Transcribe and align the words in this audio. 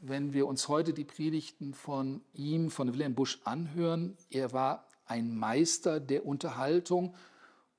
wenn 0.00 0.32
wir 0.32 0.46
uns 0.46 0.68
heute 0.68 0.92
die 0.92 1.04
Predigten 1.04 1.74
von 1.74 2.22
ihm, 2.32 2.70
von 2.70 2.92
Wilhelm 2.92 3.14
Busch 3.14 3.40
anhören. 3.44 4.16
Er 4.30 4.52
war 4.52 4.88
ein 5.06 5.36
Meister 5.36 6.00
der 6.00 6.24
Unterhaltung 6.24 7.14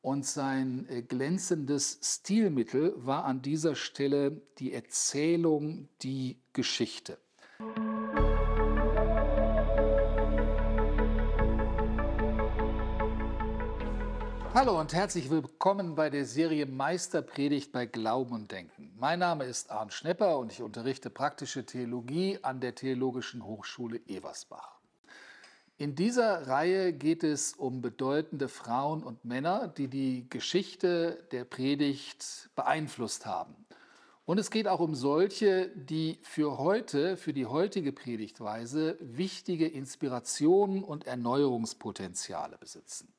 und 0.02 0.26
sein 0.26 0.88
äh, 0.90 1.02
glänzendes 1.02 2.00
Stilmittel 2.02 2.94
war 2.98 3.26
an 3.26 3.42
dieser 3.42 3.76
Stelle 3.76 4.42
die 4.58 4.74
Erzählung, 4.74 5.90
die 6.02 6.42
Geschichte. 6.54 7.18
Hallo 14.54 14.78
und 14.78 14.92
herzlich 14.92 15.30
willkommen 15.30 15.96
bei 15.96 16.10
der 16.10 16.26
Serie 16.26 16.66
Meisterpredigt 16.66 17.72
bei 17.72 17.86
Glauben 17.86 18.34
und 18.34 18.52
Denken. 18.52 18.92
Mein 19.00 19.20
Name 19.20 19.46
ist 19.46 19.72
Arndt 19.72 19.94
Schnepper 19.94 20.38
und 20.40 20.52
ich 20.52 20.62
unterrichte 20.62 21.10
praktische 21.10 21.66
Theologie 21.66 22.38
an 22.42 22.60
der 22.60 22.76
Theologischen 22.76 23.46
Hochschule 23.46 24.02
Eversbach. 24.08 24.82
In 25.78 25.96
dieser 25.96 26.48
Reihe 26.48 26.92
geht 26.92 27.24
es 27.24 27.54
um 27.54 27.82
bedeutende 27.82 28.50
Frauen 28.50 29.04
und 29.04 29.24
Männer, 29.24 29.70
die 29.70 29.88
die 29.88 30.30
Geschichte 30.30 31.26
der 31.32 31.46
Predigt 31.46 32.50
beeinflusst 32.54 33.26
haben. 33.26 33.56
Und 34.26 34.38
es 34.38 34.52
geht 34.52 34.68
auch 34.68 34.82
um 34.82 34.96
solche, 34.96 35.70
die 35.70 36.20
für 36.24 36.58
heute, 36.58 37.16
für 37.16 37.32
die 37.32 37.46
heutige 37.46 37.94
Predigtweise 37.94 38.98
wichtige 39.00 39.70
Inspirationen 39.70 40.84
und 40.84 41.08
Erneuerungspotenziale 41.08 42.58
besitzen. 42.58 43.14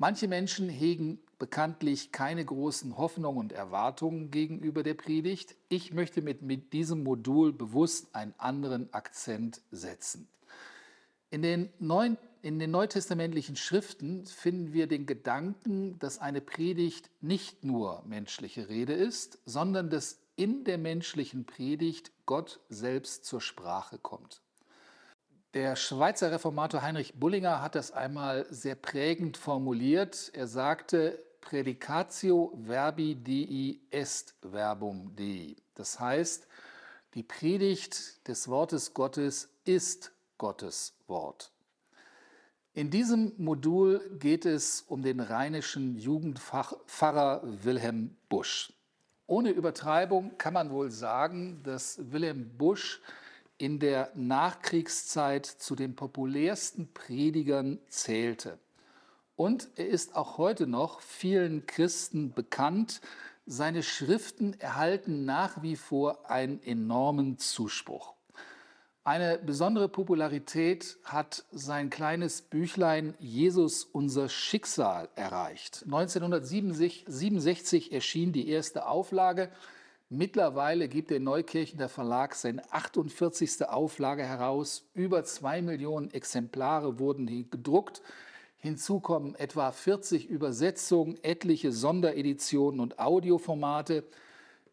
Manche 0.00 0.28
Menschen 0.28 0.68
hegen 0.68 1.18
bekanntlich 1.40 2.12
keine 2.12 2.44
großen 2.44 2.96
Hoffnungen 2.96 3.38
und 3.38 3.52
Erwartungen 3.52 4.30
gegenüber 4.30 4.84
der 4.84 4.94
Predigt. 4.94 5.56
Ich 5.68 5.92
möchte 5.92 6.22
mit, 6.22 6.40
mit 6.40 6.72
diesem 6.72 7.02
Modul 7.02 7.52
bewusst 7.52 8.14
einen 8.14 8.32
anderen 8.38 8.92
Akzent 8.94 9.60
setzen. 9.72 10.28
In 11.30 11.42
den, 11.42 11.68
Neuen, 11.80 12.16
in 12.42 12.60
den 12.60 12.70
neutestamentlichen 12.70 13.56
Schriften 13.56 14.24
finden 14.24 14.72
wir 14.72 14.86
den 14.86 15.04
Gedanken, 15.04 15.98
dass 15.98 16.18
eine 16.18 16.40
Predigt 16.40 17.10
nicht 17.20 17.64
nur 17.64 18.04
menschliche 18.06 18.68
Rede 18.68 18.92
ist, 18.92 19.40
sondern 19.46 19.90
dass 19.90 20.20
in 20.36 20.62
der 20.62 20.78
menschlichen 20.78 21.44
Predigt 21.44 22.12
Gott 22.24 22.60
selbst 22.68 23.24
zur 23.24 23.40
Sprache 23.40 23.98
kommt. 23.98 24.42
Der 25.54 25.76
Schweizer 25.76 26.30
Reformator 26.30 26.82
Heinrich 26.82 27.14
Bullinger 27.14 27.62
hat 27.62 27.74
das 27.74 27.90
einmal 27.90 28.44
sehr 28.50 28.74
prägend 28.74 29.38
formuliert. 29.38 30.30
Er 30.34 30.46
sagte, 30.46 31.24
Predicatio 31.40 32.52
verbi 32.66 33.14
dei 33.14 33.80
est 33.90 34.34
verbum 34.42 35.16
dei. 35.16 35.56
Das 35.74 35.98
heißt, 35.98 36.46
die 37.14 37.22
Predigt 37.22 38.28
des 38.28 38.48
Wortes 38.48 38.92
Gottes 38.92 39.48
ist 39.64 40.12
Gottes 40.36 40.92
Wort. 41.06 41.50
In 42.74 42.90
diesem 42.90 43.32
Modul 43.38 44.18
geht 44.18 44.44
es 44.44 44.82
um 44.82 45.02
den 45.02 45.18
rheinischen 45.18 45.96
Jugendpfarrer 45.96 47.40
Wilhelm 47.42 48.18
Busch. 48.28 48.70
Ohne 49.26 49.48
Übertreibung 49.48 50.36
kann 50.36 50.52
man 50.52 50.70
wohl 50.70 50.90
sagen, 50.90 51.62
dass 51.62 51.98
Wilhelm 52.12 52.50
Busch 52.58 53.00
in 53.58 53.80
der 53.80 54.10
Nachkriegszeit 54.14 55.44
zu 55.44 55.74
den 55.74 55.96
populärsten 55.96 56.92
Predigern 56.92 57.78
zählte. 57.88 58.58
Und 59.36 59.68
er 59.76 59.88
ist 59.88 60.16
auch 60.16 60.38
heute 60.38 60.66
noch 60.66 61.00
vielen 61.00 61.66
Christen 61.66 62.32
bekannt. 62.32 63.00
Seine 63.46 63.82
Schriften 63.82 64.58
erhalten 64.58 65.24
nach 65.24 65.62
wie 65.62 65.76
vor 65.76 66.30
einen 66.30 66.62
enormen 66.62 67.38
Zuspruch. 67.38 68.14
Eine 69.04 69.38
besondere 69.38 69.88
Popularität 69.88 70.98
hat 71.02 71.44
sein 71.50 71.88
kleines 71.88 72.42
Büchlein 72.42 73.14
Jesus 73.18 73.84
unser 73.84 74.28
Schicksal 74.28 75.08
erreicht. 75.14 75.84
1967 75.86 77.92
erschien 77.92 78.32
die 78.32 78.50
erste 78.50 78.86
Auflage 78.86 79.50
Mittlerweile 80.10 80.88
gibt 80.88 81.10
der 81.10 81.20
Neukirchener 81.20 81.90
Verlag 81.90 82.34
seine 82.34 82.72
48. 82.72 83.68
Auflage 83.68 84.24
heraus. 84.24 84.88
Über 84.94 85.22
zwei 85.24 85.60
Millionen 85.60 86.10
Exemplare 86.12 86.98
wurden 86.98 87.26
gedruckt. 87.50 88.00
Hinzu 88.56 89.00
kommen 89.00 89.34
etwa 89.34 89.70
40 89.70 90.26
Übersetzungen, 90.26 91.22
etliche 91.22 91.72
Sondereditionen 91.72 92.80
und 92.80 92.98
Audioformate. 92.98 94.02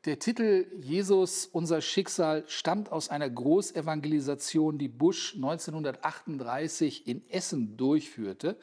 Der 0.06 0.20
Titel 0.20 0.68
Jesus, 0.80 1.48
unser 1.48 1.82
Schicksal 1.82 2.46
stammt 2.48 2.90
aus 2.90 3.10
einer 3.10 3.30
Großevangelisation, 3.30 4.78
die 4.78 4.88
Busch 4.88 5.36
1938 5.36 7.08
in 7.08 7.30
Essen 7.30 7.76
durchführte. 7.76 8.58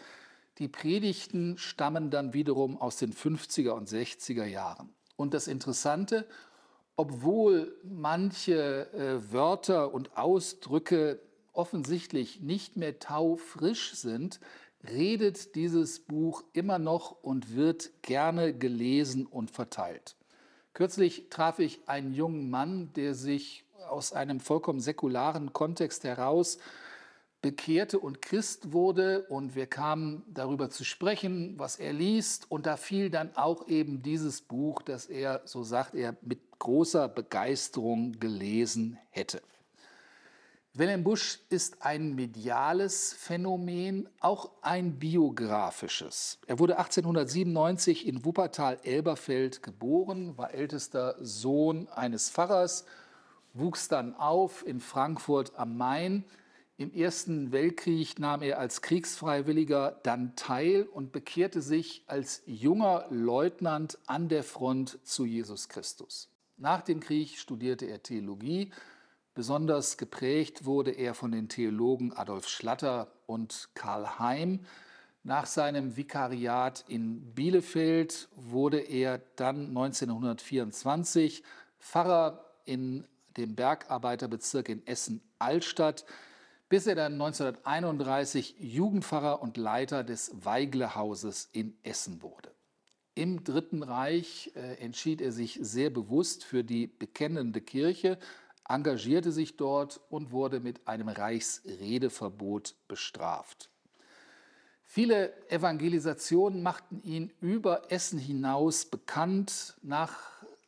Die 0.59 0.69
Predigten 0.69 1.59
stammen 1.59 2.11
dann 2.11 2.33
wiederum 2.33 2.81
aus 2.81 2.97
den 2.97 3.13
50er 3.13 3.73
und 3.73 3.91
60er 3.91 4.47
Jahren. 4.47 4.89
Und 5.17 5.35
das 5.35 5.49
Interessante, 5.49 6.27
obwohl 6.97 7.77
manche 7.83 8.93
äh, 8.93 9.33
Wörter 9.33 9.93
und 9.95 10.17
Ausdrücke 10.17 11.21
offensichtlich 11.53 12.41
nicht 12.41 12.77
mehr 12.77 12.99
taufrisch 12.99 13.95
sind, 13.95 14.41
redet 14.89 15.55
dieses 15.55 16.01
Buch 16.01 16.43
immer 16.53 16.79
noch 16.79 17.23
und 17.23 17.55
wird 17.55 17.91
gerne 18.03 18.53
gelesen 18.53 19.27
und 19.27 19.51
verteilt. 19.51 20.17
Kürzlich 20.75 21.27
traf 21.29 21.59
ich 21.59 21.89
einen 21.89 22.15
jungen 22.15 22.51
Mann, 22.51 22.93
der 22.95 23.15
sich 23.15 23.65
aus 23.89 24.13
einem 24.13 24.41
vollkommen 24.41 24.81
säkularen 24.81 25.53
Kontext 25.53 26.05
heraus 26.05 26.59
bekehrte 27.43 27.99
und 27.99 28.23
Christ 28.23 28.73
wurde 28.73 29.25
und 29.29 29.55
wir 29.57 29.67
kamen 29.67 30.23
darüber 30.33 30.71
zu 30.71 30.85
sprechen, 30.85 31.55
was 31.59 31.77
er 31.77 31.93
liest 31.93 32.51
und 32.51 32.67
da 32.67 32.77
fiel 32.77 33.11
dann 33.11 33.37
auch 33.37 33.69
eben 33.69 34.01
dieses 34.03 34.41
Buch, 34.41 34.81
das 34.81 35.07
er, 35.07 35.43
so 35.45 35.65
sagt 35.65 35.95
er, 35.95 36.17
mit 36.23 36.39
großer 36.61 37.09
Begeisterung 37.09 38.13
gelesen 38.21 38.97
hätte. 39.11 39.43
Wilhelm 40.75 41.05
Busch 41.05 41.41
ist 41.51 41.83
ein 41.83 42.15
mediales 42.15 43.13
Phänomen, 43.13 44.09
auch 44.21 44.53
ein 44.63 44.99
biografisches. 44.99 46.39
Er 46.47 46.59
wurde 46.61 46.79
1897 46.79 48.07
in 48.07 48.25
Wuppertal-Elberfeld 48.25 49.63
geboren, 49.63 50.39
war 50.39 50.55
ältester 50.55 51.17
Sohn 51.21 51.89
eines 51.89 52.31
Pfarrers, 52.31 52.87
wuchs 53.53 53.89
dann 53.89 54.15
auf 54.15 54.67
in 54.67 54.81
Frankfurt 54.81 55.53
am 55.59 55.77
Main, 55.77 56.25
im 56.83 56.93
Ersten 56.93 57.53
Weltkrieg 57.53 58.19
nahm 58.19 58.43
er 58.43 58.59
als 58.59 58.83
Kriegsfreiwilliger 58.83 60.01
dann 60.03 60.35
teil 60.35 60.83
und 60.83 61.13
bekehrte 61.13 61.63
sich 61.63 62.03
als 62.09 62.43
junger 62.45 63.07
Leutnant 63.11 63.99
an 64.07 64.29
der 64.29 64.43
Front 64.43 64.99
zu 65.05 65.25
Jesus 65.25 65.69
Christus. 65.69 66.29
Nach 66.57 66.83
dem 66.83 67.01
Krieg 67.01 67.39
studierte 67.39 67.87
er 67.87 68.03
Theologie. 68.03 68.73
Besonders 69.35 69.97
geprägt 69.97 70.65
wurde 70.65 70.91
er 70.91 71.15
von 71.15 71.31
den 71.31 71.49
Theologen 71.49 72.13
Adolf 72.13 72.49
Schlatter 72.49 73.13
und 73.27 73.69
Karl 73.75 74.19
Heim. 74.19 74.61
Nach 75.23 75.47
seinem 75.47 75.97
Vikariat 75.97 76.85
in 76.89 77.33
Bielefeld 77.33 78.29
wurde 78.35 78.81
er 78.81 79.21
dann 79.37 79.69
1924 79.69 81.45
Pfarrer 81.79 82.45
in 82.65 83.07
dem 83.37 83.55
Bergarbeiterbezirk 83.55 84.69
in 84.69 84.87
Essen-Altstadt 84.87 86.05
bis 86.73 86.87
er 86.87 86.95
dann 86.95 87.21
1931 87.21 88.55
Jugendpfarrer 88.59 89.43
und 89.43 89.59
Leiter 89.59 90.05
des 90.05 90.31
Weigler-Hauses 90.43 91.51
in 91.53 91.77
Essen 91.83 92.23
wurde. 92.23 92.51
Im 93.15 93.45
Dritten 93.45 93.83
Reich 93.83 94.53
äh, 94.55 94.77
entschied 94.77 95.21
er 95.21 95.33
sich 95.33 95.59
sehr 95.61 95.91
bewusst 95.91 96.45
für 96.45 96.65
die 96.65 96.87
bekennende 96.87 97.61
Kirche, 97.61 98.19
engagierte 98.67 99.33
sich 99.33 99.59
dort 99.59 100.01
und 100.09 100.33
wurde 100.33 100.61
mit 100.61 100.89
einem 100.89 101.09
Reichsredeverbot 101.09 102.75
bestraft. 102.89 103.69
Viele 104.83 105.35
Evangelisationen 105.51 106.63
machten 106.63 107.03
ihn 107.03 107.35
über 107.43 107.93
Essen 107.93 108.19
hinaus 108.19 108.87
bekannt. 108.87 109.77
Nach 109.83 110.17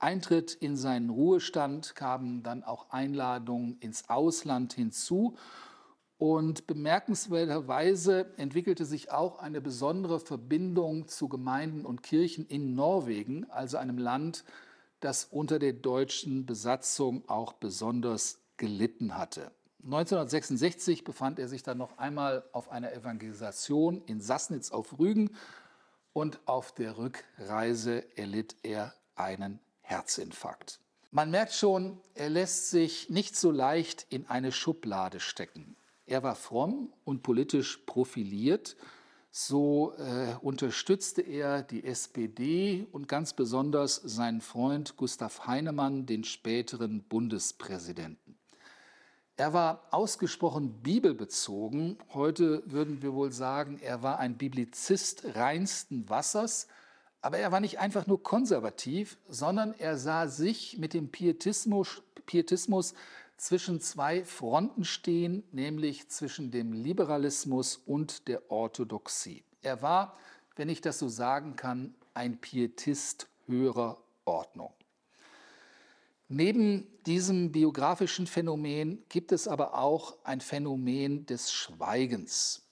Eintritt 0.00 0.52
in 0.52 0.76
seinen 0.76 1.08
Ruhestand 1.08 1.94
kamen 1.94 2.42
dann 2.42 2.62
auch 2.62 2.90
Einladungen 2.90 3.78
ins 3.80 4.10
Ausland 4.10 4.74
hinzu 4.74 5.38
und 6.24 6.66
bemerkenswerterweise 6.66 8.32
entwickelte 8.38 8.86
sich 8.86 9.10
auch 9.10 9.40
eine 9.40 9.60
besondere 9.60 10.18
Verbindung 10.18 11.06
zu 11.06 11.28
Gemeinden 11.28 11.84
und 11.84 12.02
Kirchen 12.02 12.46
in 12.46 12.74
Norwegen, 12.74 13.44
also 13.50 13.76
einem 13.76 13.98
Land, 13.98 14.42
das 15.00 15.26
unter 15.26 15.58
der 15.58 15.74
deutschen 15.74 16.46
Besatzung 16.46 17.28
auch 17.28 17.52
besonders 17.52 18.38
gelitten 18.56 19.18
hatte. 19.18 19.50
1966 19.84 21.04
befand 21.04 21.38
er 21.38 21.46
sich 21.46 21.62
dann 21.62 21.76
noch 21.76 21.98
einmal 21.98 22.42
auf 22.52 22.70
einer 22.70 22.94
Evangelisation 22.94 24.00
in 24.06 24.22
Sassnitz 24.22 24.70
auf 24.70 24.98
Rügen 24.98 25.36
und 26.14 26.40
auf 26.46 26.72
der 26.72 26.96
Rückreise 26.96 28.02
erlitt 28.16 28.56
er 28.62 28.94
einen 29.14 29.60
Herzinfarkt. 29.82 30.80
Man 31.10 31.30
merkt 31.30 31.52
schon, 31.52 32.00
er 32.14 32.30
lässt 32.30 32.70
sich 32.70 33.10
nicht 33.10 33.36
so 33.36 33.50
leicht 33.50 34.06
in 34.08 34.26
eine 34.26 34.52
Schublade 34.52 35.20
stecken. 35.20 35.76
Er 36.06 36.22
war 36.22 36.34
fromm 36.34 36.92
und 37.04 37.22
politisch 37.22 37.78
profiliert. 37.86 38.76
So 39.30 39.94
äh, 39.98 40.34
unterstützte 40.42 41.22
er 41.22 41.62
die 41.62 41.84
SPD 41.84 42.86
und 42.92 43.08
ganz 43.08 43.32
besonders 43.32 43.96
seinen 43.96 44.40
Freund 44.40 44.96
Gustav 44.96 45.46
Heinemann, 45.46 46.06
den 46.06 46.22
späteren 46.22 47.02
Bundespräsidenten. 47.02 48.38
Er 49.36 49.52
war 49.52 49.88
ausgesprochen 49.90 50.82
bibelbezogen. 50.82 51.98
Heute 52.12 52.62
würden 52.66 53.02
wir 53.02 53.14
wohl 53.14 53.32
sagen, 53.32 53.80
er 53.80 54.02
war 54.04 54.20
ein 54.20 54.38
Biblizist 54.38 55.24
reinsten 55.34 56.08
Wassers. 56.08 56.68
Aber 57.20 57.38
er 57.38 57.50
war 57.50 57.58
nicht 57.58 57.80
einfach 57.80 58.06
nur 58.06 58.22
konservativ, 58.22 59.18
sondern 59.28 59.72
er 59.72 59.96
sah 59.96 60.28
sich 60.28 60.78
mit 60.78 60.94
dem 60.94 61.10
Pietismus, 61.10 62.02
Pietismus 62.26 62.94
zwischen 63.36 63.80
zwei 63.80 64.24
Fronten 64.24 64.84
stehen, 64.84 65.44
nämlich 65.52 66.08
zwischen 66.08 66.50
dem 66.50 66.72
Liberalismus 66.72 67.76
und 67.76 68.28
der 68.28 68.50
Orthodoxie. 68.50 69.44
Er 69.62 69.82
war, 69.82 70.16
wenn 70.56 70.68
ich 70.68 70.80
das 70.80 70.98
so 70.98 71.08
sagen 71.08 71.56
kann, 71.56 71.94
ein 72.14 72.40
Pietist 72.40 73.28
höherer 73.46 73.98
Ordnung. 74.24 74.72
Neben 76.28 76.86
diesem 77.06 77.52
biografischen 77.52 78.26
Phänomen 78.26 79.04
gibt 79.08 79.30
es 79.30 79.46
aber 79.46 79.78
auch 79.78 80.16
ein 80.24 80.40
Phänomen 80.40 81.26
des 81.26 81.52
Schweigens. 81.52 82.63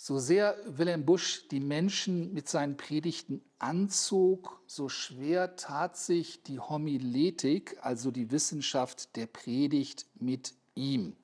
So 0.00 0.20
sehr 0.20 0.56
Wilhelm 0.64 1.04
Busch 1.04 1.48
die 1.48 1.58
Menschen 1.58 2.32
mit 2.32 2.48
seinen 2.48 2.76
Predigten 2.76 3.42
anzog, 3.58 4.60
so 4.68 4.88
schwer 4.88 5.56
tat 5.56 5.96
sich 5.96 6.44
die 6.44 6.60
Homiletik, 6.60 7.76
also 7.80 8.12
die 8.12 8.30
Wissenschaft 8.30 9.16
der 9.16 9.26
Predigt, 9.26 10.06
mit 10.14 10.54
ihm. 10.76 11.16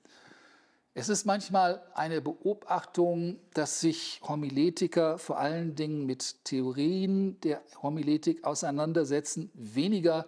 Es 0.92 1.08
ist 1.08 1.24
manchmal 1.24 1.84
eine 1.94 2.20
Beobachtung, 2.20 3.38
dass 3.52 3.78
sich 3.78 4.20
Homiletiker 4.26 5.18
vor 5.18 5.38
allen 5.38 5.76
Dingen 5.76 6.04
mit 6.04 6.44
Theorien 6.44 7.40
der 7.42 7.62
Homiletik 7.80 8.42
auseinandersetzen, 8.42 9.52
weniger 9.54 10.26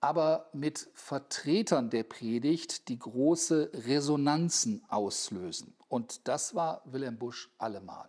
aber 0.00 0.48
mit 0.54 0.88
Vertretern 0.94 1.90
der 1.90 2.04
Predigt, 2.04 2.88
die 2.88 2.98
große 2.98 3.70
Resonanzen 3.86 4.82
auslösen. 4.88 5.74
Und 5.92 6.26
das 6.26 6.54
war 6.54 6.80
Wilhelm 6.86 7.18
Busch 7.18 7.50
allemal. 7.58 8.08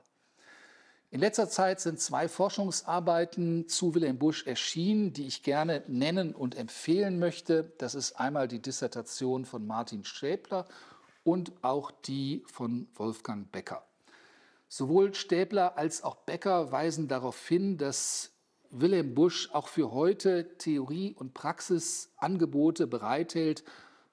In 1.12 1.20
letzter 1.20 1.50
Zeit 1.50 1.82
sind 1.82 2.00
zwei 2.00 2.30
Forschungsarbeiten 2.30 3.68
zu 3.68 3.94
Wilhelm 3.94 4.18
Busch 4.18 4.48
erschienen, 4.48 5.12
die 5.12 5.28
ich 5.28 5.44
gerne 5.44 5.84
nennen 5.90 6.34
und 6.34 6.56
empfehlen 6.56 7.20
möchte. 7.20 7.74
Das 7.80 7.94
ist 7.94 8.14
einmal 8.14 8.48
die 8.48 8.62
Dissertation 8.62 9.44
von 9.44 9.68
Martin 9.68 10.06
Stäbler 10.06 10.66
und 11.26 11.52
auch 11.62 11.92
die 11.92 12.46
von 12.48 12.88
Wolfgang 12.96 13.52
Becker. 13.52 13.86
Sowohl 14.70 15.14
Stäbler 15.14 15.78
als 15.78 16.06
auch 16.06 16.16
Becker 16.16 16.72
weisen 16.72 17.10
darauf 17.10 17.46
hin, 17.50 17.78
dass 17.78 18.32
Wilhelm 18.70 19.14
Busch 19.14 19.50
auch 19.52 19.68
für 19.68 19.92
heute 19.92 20.58
Theorie- 20.58 21.16
und 21.16 21.34
Praxisangebote 21.34 22.88
bereithält, 22.88 23.66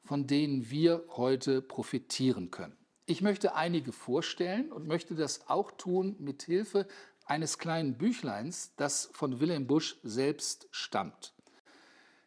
von 0.02 0.26
denen 0.26 0.70
wir 0.70 1.04
heute 1.10 1.62
profitieren 1.62 2.50
können. 2.50 2.79
Ich 3.10 3.22
möchte 3.22 3.56
einige 3.56 3.90
vorstellen 3.90 4.70
und 4.70 4.86
möchte 4.86 5.16
das 5.16 5.48
auch 5.48 5.72
tun 5.72 6.14
mit 6.20 6.44
Hilfe 6.44 6.86
eines 7.24 7.58
kleinen 7.58 7.98
Büchleins, 7.98 8.72
das 8.76 9.10
von 9.12 9.40
Wilhelm 9.40 9.66
Busch 9.66 9.96
selbst 10.04 10.68
stammt. 10.70 11.34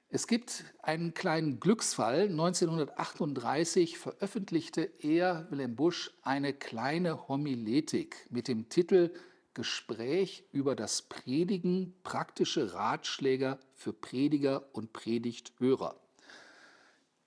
Es 0.09 0.27
gibt 0.27 0.65
einen 0.81 1.13
kleinen 1.13 1.61
Glücksfall. 1.61 2.23
1938 2.23 3.97
veröffentlichte 3.97 4.91
er, 4.99 5.47
Wilhelm 5.51 5.77
Busch, 5.77 6.11
eine 6.21 6.51
kleine 6.51 7.29
Homiletik 7.29 8.27
mit 8.29 8.49
dem 8.49 8.67
Titel 8.67 9.13
Gespräch 9.53 10.43
über 10.51 10.75
das 10.75 11.03
Predigen, 11.03 11.95
praktische 12.03 12.73
Ratschläge 12.73 13.57
für 13.73 13.93
Prediger 13.93 14.67
und 14.73 14.91
Predigthörer. 14.91 16.02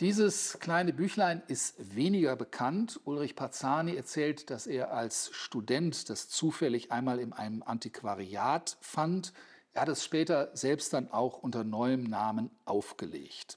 Dieses 0.01 0.59
kleine 0.61 0.93
Büchlein 0.93 1.43
ist 1.49 1.97
weniger 1.97 2.37
bekannt. 2.37 3.01
Ulrich 3.05 3.35
Pazzani 3.35 3.97
erzählt, 3.97 4.51
dass 4.51 4.67
er 4.67 4.93
als 4.93 5.31
Student 5.33 6.11
das 6.11 6.29
zufällig 6.29 6.93
einmal 6.93 7.19
in 7.19 7.33
einem 7.33 7.63
Antiquariat 7.63 8.77
fand. 8.83 9.33
Er 9.73 9.83
hat 9.83 9.89
es 9.89 10.05
später 10.05 10.51
selbst 10.55 10.93
dann 10.93 11.11
auch 11.11 11.39
unter 11.39 11.65
neuem 11.65 12.05
Namen 12.05 12.51
aufgelegt. 12.67 13.57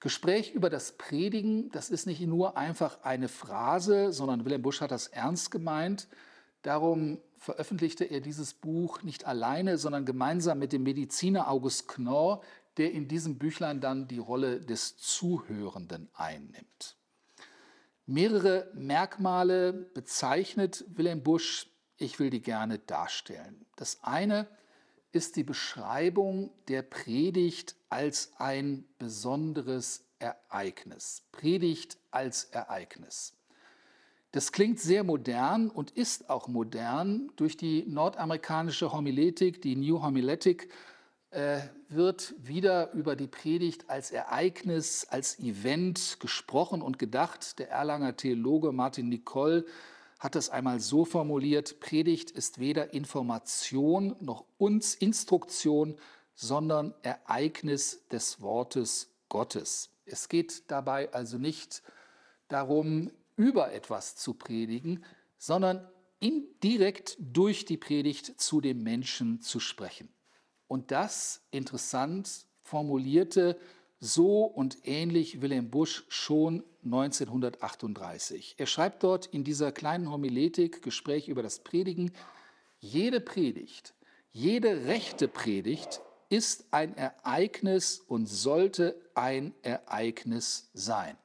Gespräch 0.00 0.54
über 0.54 0.70
das 0.70 0.92
Predigen, 0.92 1.70
das 1.70 1.90
ist 1.90 2.06
nicht 2.06 2.22
nur 2.22 2.56
einfach 2.56 3.02
eine 3.02 3.28
Phrase, 3.28 4.10
sondern 4.10 4.46
Wilhelm 4.46 4.62
Busch 4.62 4.80
hat 4.80 4.90
das 4.90 5.08
ernst 5.08 5.50
gemeint. 5.50 6.08
Darum 6.62 7.18
veröffentlichte 7.36 8.04
er 8.04 8.20
dieses 8.20 8.54
Buch 8.54 9.02
nicht 9.02 9.26
alleine, 9.26 9.76
sondern 9.76 10.06
gemeinsam 10.06 10.58
mit 10.58 10.72
dem 10.72 10.84
Mediziner 10.84 11.50
August 11.50 11.88
Knorr, 11.88 12.40
der 12.76 12.92
in 12.92 13.08
diesem 13.08 13.38
Büchlein 13.38 13.80
dann 13.80 14.08
die 14.08 14.18
Rolle 14.18 14.60
des 14.60 14.96
Zuhörenden 14.96 16.08
einnimmt. 16.14 16.96
Mehrere 18.06 18.70
Merkmale 18.74 19.72
bezeichnet 19.72 20.84
Wilhelm 20.88 21.22
Busch. 21.22 21.68
Ich 21.98 22.18
will 22.18 22.30
die 22.30 22.42
gerne 22.42 22.78
darstellen. 22.78 23.64
Das 23.76 24.02
eine 24.02 24.48
ist 25.12 25.36
die 25.36 25.44
Beschreibung 25.44 26.50
der 26.68 26.82
Predigt 26.82 27.76
als 27.90 28.32
ein 28.38 28.84
besonderes 28.98 30.04
Ereignis. 30.18 31.22
Predigt 31.30 31.98
als 32.10 32.44
Ereignis. 32.44 33.34
Das 34.32 34.50
klingt 34.50 34.80
sehr 34.80 35.04
modern 35.04 35.68
und 35.68 35.90
ist 35.90 36.30
auch 36.30 36.48
modern. 36.48 37.30
Durch 37.36 37.58
die 37.58 37.84
nordamerikanische 37.86 38.90
Homiletik, 38.90 39.60
die 39.60 39.76
New 39.76 40.02
Homiletic, 40.02 40.64
äh, 40.64 40.68
wird 41.88 42.34
wieder 42.38 42.92
über 42.92 43.16
die 43.16 43.26
Predigt 43.26 43.88
als 43.88 44.10
Ereignis, 44.10 45.06
als 45.08 45.38
Event 45.38 46.18
gesprochen 46.20 46.82
und 46.82 46.98
gedacht. 46.98 47.58
Der 47.58 47.70
Erlanger 47.70 48.16
Theologe 48.16 48.72
Martin 48.72 49.08
Nicole 49.08 49.64
hat 50.18 50.34
das 50.34 50.50
einmal 50.50 50.78
so 50.78 51.04
formuliert, 51.04 51.80
Predigt 51.80 52.30
ist 52.30 52.60
weder 52.60 52.92
Information 52.94 54.14
noch 54.20 54.44
uns 54.56 54.94
Instruktion, 54.94 55.96
sondern 56.34 56.94
Ereignis 57.02 58.06
des 58.08 58.40
Wortes 58.40 59.10
Gottes. 59.28 59.90
Es 60.04 60.28
geht 60.28 60.70
dabei 60.70 61.12
also 61.12 61.38
nicht 61.38 61.82
darum, 62.48 63.10
über 63.36 63.72
etwas 63.72 64.14
zu 64.14 64.34
predigen, 64.34 65.04
sondern 65.38 65.88
indirekt 66.20 67.16
durch 67.18 67.64
die 67.64 67.76
Predigt 67.76 68.40
zu 68.40 68.60
dem 68.60 68.82
Menschen 68.82 69.40
zu 69.40 69.58
sprechen. 69.58 70.08
Und 70.72 70.90
das, 70.90 71.42
interessant, 71.50 72.46
formulierte 72.62 73.58
so 74.00 74.44
und 74.44 74.78
ähnlich 74.84 75.42
Wilhelm 75.42 75.68
Busch 75.68 76.06
schon 76.08 76.64
1938. 76.82 78.54
Er 78.56 78.64
schreibt 78.64 79.02
dort 79.02 79.26
in 79.26 79.44
dieser 79.44 79.70
kleinen 79.70 80.10
Homiletik, 80.10 80.80
Gespräch 80.80 81.28
über 81.28 81.42
das 81.42 81.58
Predigen, 81.58 82.10
jede 82.80 83.20
Predigt, 83.20 83.92
jede 84.30 84.86
rechte 84.86 85.28
Predigt 85.28 86.00
ist 86.30 86.64
ein 86.70 86.96
Ereignis 86.96 87.98
und 88.08 88.24
sollte 88.24 88.98
ein 89.14 89.52
Ereignis 89.60 90.70
sein. 90.72 91.18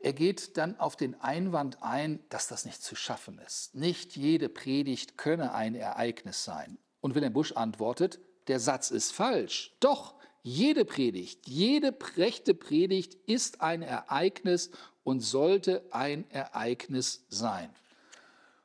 Er 0.00 0.12
geht 0.12 0.56
dann 0.56 0.76
auf 0.80 0.96
den 0.96 1.20
Einwand 1.20 1.84
ein, 1.84 2.18
dass 2.30 2.48
das 2.48 2.64
nicht 2.64 2.82
zu 2.82 2.96
schaffen 2.96 3.38
ist. 3.46 3.76
Nicht 3.76 4.16
jede 4.16 4.48
Predigt 4.48 5.16
könne 5.16 5.54
ein 5.54 5.76
Ereignis 5.76 6.42
sein. 6.42 6.78
Und 7.00 7.14
Wilhelm 7.14 7.32
Busch 7.32 7.52
antwortet, 7.52 8.18
der 8.48 8.60
Satz 8.60 8.90
ist 8.90 9.12
falsch. 9.12 9.74
Doch, 9.80 10.14
jede 10.42 10.84
Predigt, 10.84 11.48
jede 11.48 11.96
rechte 12.16 12.54
Predigt 12.54 13.14
ist 13.26 13.60
ein 13.60 13.82
Ereignis 13.82 14.70
und 15.04 15.20
sollte 15.20 15.82
ein 15.90 16.28
Ereignis 16.30 17.26
sein. 17.28 17.70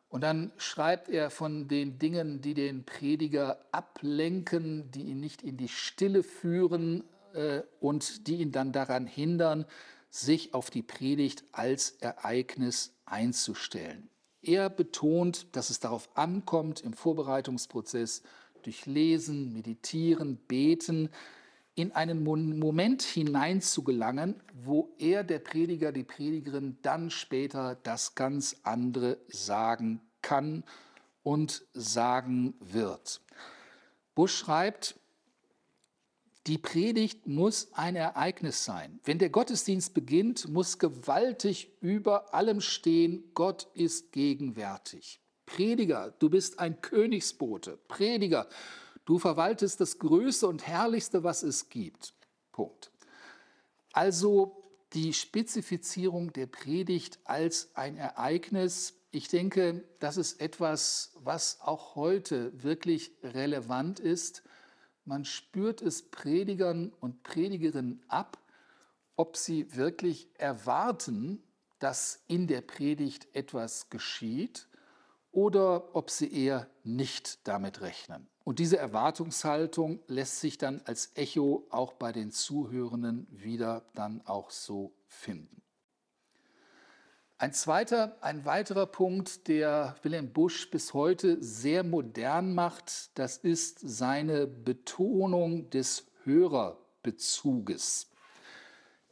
Und 0.08 0.22
dann 0.22 0.54
schreibt 0.56 1.10
er 1.10 1.30
von 1.30 1.68
den 1.68 2.00
Dingen, 2.00 2.42
die 2.42 2.54
den 2.54 2.86
Prediger 2.86 3.60
ablenken, 3.74 4.90
die 4.92 5.04
ihn 5.04 5.20
nicht 5.20 5.42
in 5.42 5.58
die 5.58 5.68
Stille 5.68 6.24
führen 6.24 7.04
äh, 7.34 7.64
und 7.82 8.28
die 8.28 8.38
ihn 8.38 8.54
dann 8.54 8.72
daran 8.72 9.08
hindern, 9.08 9.66
sich 10.10 10.54
auf 10.54 10.70
die 10.70 10.84
Predigt 10.84 11.44
als 11.52 11.98
Ereignis 12.00 12.94
einzustellen. 13.06 14.10
Er 14.42 14.70
betont, 14.70 15.48
dass 15.54 15.70
es 15.70 15.80
darauf 15.80 16.08
ankommt, 16.16 16.80
im 16.80 16.94
Vorbereitungsprozess 16.94 18.22
durch 18.66 18.86
Lesen, 18.86 19.54
Meditieren, 19.54 20.38
Beten 20.38 21.10
in 21.76 21.92
einen 21.92 22.24
Moment 22.24 23.04
hineinzugelangen, 23.04 24.42
wo 24.54 24.96
er, 24.98 25.24
der 25.24 25.40
Prediger, 25.40 25.92
die 25.92 26.06
Predigerin, 26.06 26.78
dann 26.82 27.10
später 27.10 27.76
das 27.84 28.16
ganz 28.16 28.56
andere 28.64 29.18
sagen 29.28 30.02
kann 30.22 30.64
und 31.22 31.66
sagen 31.74 32.56
wird. 32.60 33.22
Busch 34.16 34.38
schreibt, 34.38 34.98
Die 36.48 36.58
Predigt 36.58 37.28
muss 37.28 37.74
ein 37.74 37.96
Ereignis 37.96 38.64
sein. 38.64 39.00
Wenn 39.04 39.18
der 39.18 39.30
Gottesdienst 39.30 39.94
beginnt, 39.94 40.48
muss 40.48 40.80
gewaltig 40.80 41.72
über 41.82 42.34
allem 42.34 42.62
stehen, 42.62 43.32
Gott 43.34 43.68
ist 43.74 44.12
gegenwärtig. 44.12 45.20
Prediger, 45.56 46.14
du 46.20 46.30
bist 46.30 46.60
ein 46.60 46.82
Königsbote. 46.82 47.78
Prediger, 47.88 48.48
du 49.06 49.20
verwaltest 49.20 49.80
das 49.80 50.00
Größte 50.00 50.48
und 50.48 50.68
Herrlichste, 50.68 51.24
was 51.24 51.44
es 51.44 51.70
gibt. 51.70 52.14
Punkt. 52.52 52.92
Also 53.94 54.62
die 54.94 55.14
Spezifizierung 55.14 56.34
der 56.34 56.48
Predigt 56.48 57.20
als 57.24 57.76
ein 57.76 57.96
Ereignis, 57.96 58.96
ich 59.12 59.30
denke, 59.30 59.86
das 60.00 60.18
ist 60.18 60.42
etwas, 60.42 61.14
was 61.24 61.62
auch 61.62 61.96
heute 61.96 62.52
wirklich 62.62 63.12
relevant 63.24 64.02
ist 64.02 64.44
man 65.06 65.24
spürt 65.24 65.84
es 65.84 66.10
Predigern 66.10 66.92
und 67.00 67.22
Predigerinnen 67.22 68.04
ab, 68.08 68.40
ob 69.16 69.38
sie 69.38 69.76
wirklich 69.76 70.28
erwarten, 70.34 71.44
dass 71.78 72.24
in 72.28 72.48
der 72.48 72.62
Predigt 72.62 73.28
etwas 73.34 73.92
geschieht 73.92 74.68
oder 75.36 75.96
ob 75.96 76.10
sie 76.10 76.34
eher 76.34 76.68
nicht 76.84 77.46
damit 77.48 77.82
rechnen. 77.82 78.28
Und 78.46 78.60
diese 78.60 78.78
Erwartungshaltung 78.78 80.00
lässt 80.08 80.40
sich 80.40 80.58
dann 80.58 80.82
als 80.86 81.12
Echo 81.16 81.68
auch 81.70 81.94
bei 81.94 82.12
den 82.12 82.32
Zuhörenden 82.32 83.28
wieder 83.30 83.84
dann 83.96 84.22
auch 84.26 84.50
so 84.50 84.94
finden. 85.08 85.62
Ein 87.38 87.52
zweiter, 87.52 88.18
ein 88.22 88.46
weiterer 88.46 88.86
Punkt, 88.86 89.50
der 89.50 89.98
Wilhelm 90.04 90.32
Busch 90.32 90.72
bis 90.72 90.94
heute 90.94 91.44
sehr 91.44 91.84
modern 91.84 92.56
macht, 92.56 93.18
das 93.20 93.38
ist 93.38 93.80
seine 93.82 94.48
Betonung 94.48 95.70
des 95.70 96.06
Hörerbezuges. 96.24 98.10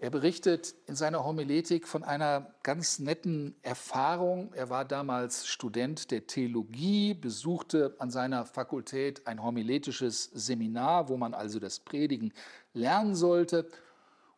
Er 0.03 0.09
berichtet 0.09 0.75
in 0.85 0.97
seiner 0.97 1.23
Homiletik 1.23 1.87
von 1.87 2.03
einer 2.03 2.53
ganz 2.61 2.99
netten 2.99 3.55
Erfahrung. 3.61 4.51
Er 4.53 4.69
war 4.69 4.83
damals 4.83 5.47
Student 5.47 6.11
der 6.11 6.27
Theologie, 6.27 7.13
besuchte 7.13 7.95
an 7.99 8.11
seiner 8.11 8.45
Fakultät 8.45 9.25
ein 9.27 9.41
homiletisches 9.41 10.25
Seminar, 10.33 11.07
wo 11.07 11.15
man 11.15 11.33
also 11.33 11.57
das 11.57 11.79
Predigen 11.79 12.33
lernen 12.73 13.15
sollte. 13.15 13.65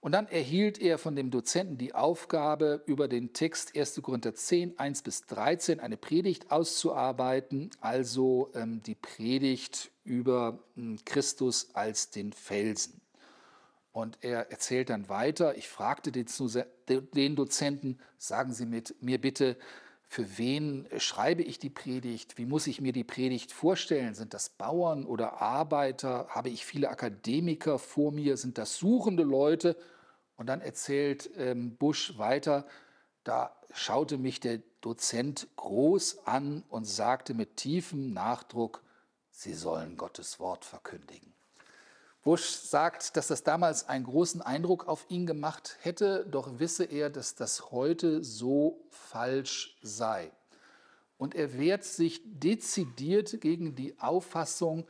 Und 0.02 0.12
dann 0.12 0.28
erhielt 0.28 0.80
er 0.80 1.00
von 1.00 1.16
dem 1.16 1.32
Dozenten 1.32 1.80
die 1.80 1.96
Aufgabe, 1.96 2.84
über 2.86 3.08
den 3.08 3.34
Text 3.34 3.76
1. 3.76 4.04
Korinther 4.04 4.36
10, 4.36 4.78
1 4.78 5.02
bis 5.02 5.26
13 5.26 5.80
eine 5.80 5.98
Predigt 5.98 6.52
auszuarbeiten, 6.52 7.72
also 7.82 8.52
ähm, 8.54 8.84
die 8.84 8.94
Predigt 8.94 9.90
über 10.04 10.60
ähm, 10.78 11.00
Christus 11.06 11.70
als 11.74 12.12
den 12.12 12.34
Felsen. 12.34 13.02
Und 13.96 14.18
er 14.20 14.52
erzählt 14.52 14.90
dann 14.90 15.08
weiter, 15.08 15.56
ich 15.56 15.70
fragte 15.70 16.12
den, 16.12 17.36
Dozenten, 17.38 17.98
sagen 18.18 18.52
Sie 18.52 18.66
mit 18.66 19.02
mir 19.02 19.22
bitte, 19.22 19.56
für 20.10 20.38
wen 20.38 20.86
schreibe 20.98 21.44
ich 21.44 21.60
die 21.60 21.70
Predigt? 21.70 22.38
Wie 22.38 22.46
muss 22.46 22.68
ich 22.68 22.82
mir 22.82 22.92
die 22.92 23.06
Predigt 23.06 23.54
vorstellen? 23.54 24.14
Sind 24.14 24.34
das 24.34 24.50
Bauern 24.50 25.06
oder 25.06 25.42
Arbeiter? 25.42 26.28
Habe 26.28 26.50
ich 26.50 26.66
viele 26.66 26.90
Akademiker 26.90 27.80
vor 27.80 28.12
mir? 28.12 28.36
Sind 28.36 28.58
das 28.58 28.76
suchende 28.76 29.24
Leute? 29.24 29.78
Und 30.36 30.48
dann 30.48 30.60
erzählt 30.60 31.30
ähm, 31.38 31.78
Busch 31.78 32.18
weiter, 32.18 32.68
da 33.24 33.56
schaute 33.72 34.18
mich 34.18 34.42
der 34.42 34.60
Dozent 34.82 35.48
groß 35.56 36.28
an 36.28 36.66
und 36.68 36.84
sagte 36.84 37.34
mit 37.34 37.56
tiefem 37.56 38.12
Nachdruck, 38.12 38.84
Sie 39.32 39.54
sollen 39.54 39.96
Gottes 39.96 40.38
Wort 40.42 40.66
verkündigen. 40.66 41.35
Busch 42.26 42.50
sagt, 42.50 43.16
dass 43.18 43.28
das 43.28 43.44
damals 43.44 43.88
einen 43.88 44.06
großen 44.06 44.42
Eindruck 44.42 44.88
auf 44.88 45.06
ihn 45.10 45.28
gemacht 45.28 45.78
hätte, 45.82 46.26
doch 46.26 46.58
wisse 46.58 46.84
er, 46.84 47.12
dass 47.12 47.36
das 47.36 47.70
heute 47.72 48.24
so 48.24 48.84
falsch 48.90 49.78
sei. 49.84 50.32
Und 51.20 51.36
er 51.36 51.56
wehrt 51.60 51.84
sich 51.84 52.22
dezidiert 52.26 53.40
gegen 53.42 53.76
die 53.76 54.00
Auffassung, 54.00 54.88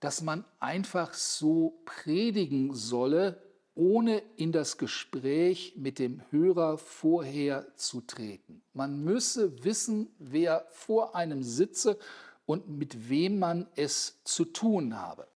dass 0.00 0.22
man 0.22 0.44
einfach 0.58 1.14
so 1.14 1.80
predigen 1.84 2.74
solle, 2.74 3.40
ohne 3.76 4.20
in 4.36 4.50
das 4.50 4.76
Gespräch 4.76 5.74
mit 5.76 6.00
dem 6.00 6.20
Hörer 6.32 6.78
vorher 6.78 7.64
zu 7.76 8.00
treten. 8.00 8.60
Man 8.74 9.04
müsse 9.04 9.62
wissen, 9.62 10.12
wer 10.18 10.66
vor 10.70 11.14
einem 11.14 11.44
sitze 11.44 11.96
und 12.44 12.68
mit 12.68 13.08
wem 13.08 13.38
man 13.38 13.68
es 13.76 14.20
zu 14.24 14.44
tun 14.44 14.98
habe. 14.98 15.28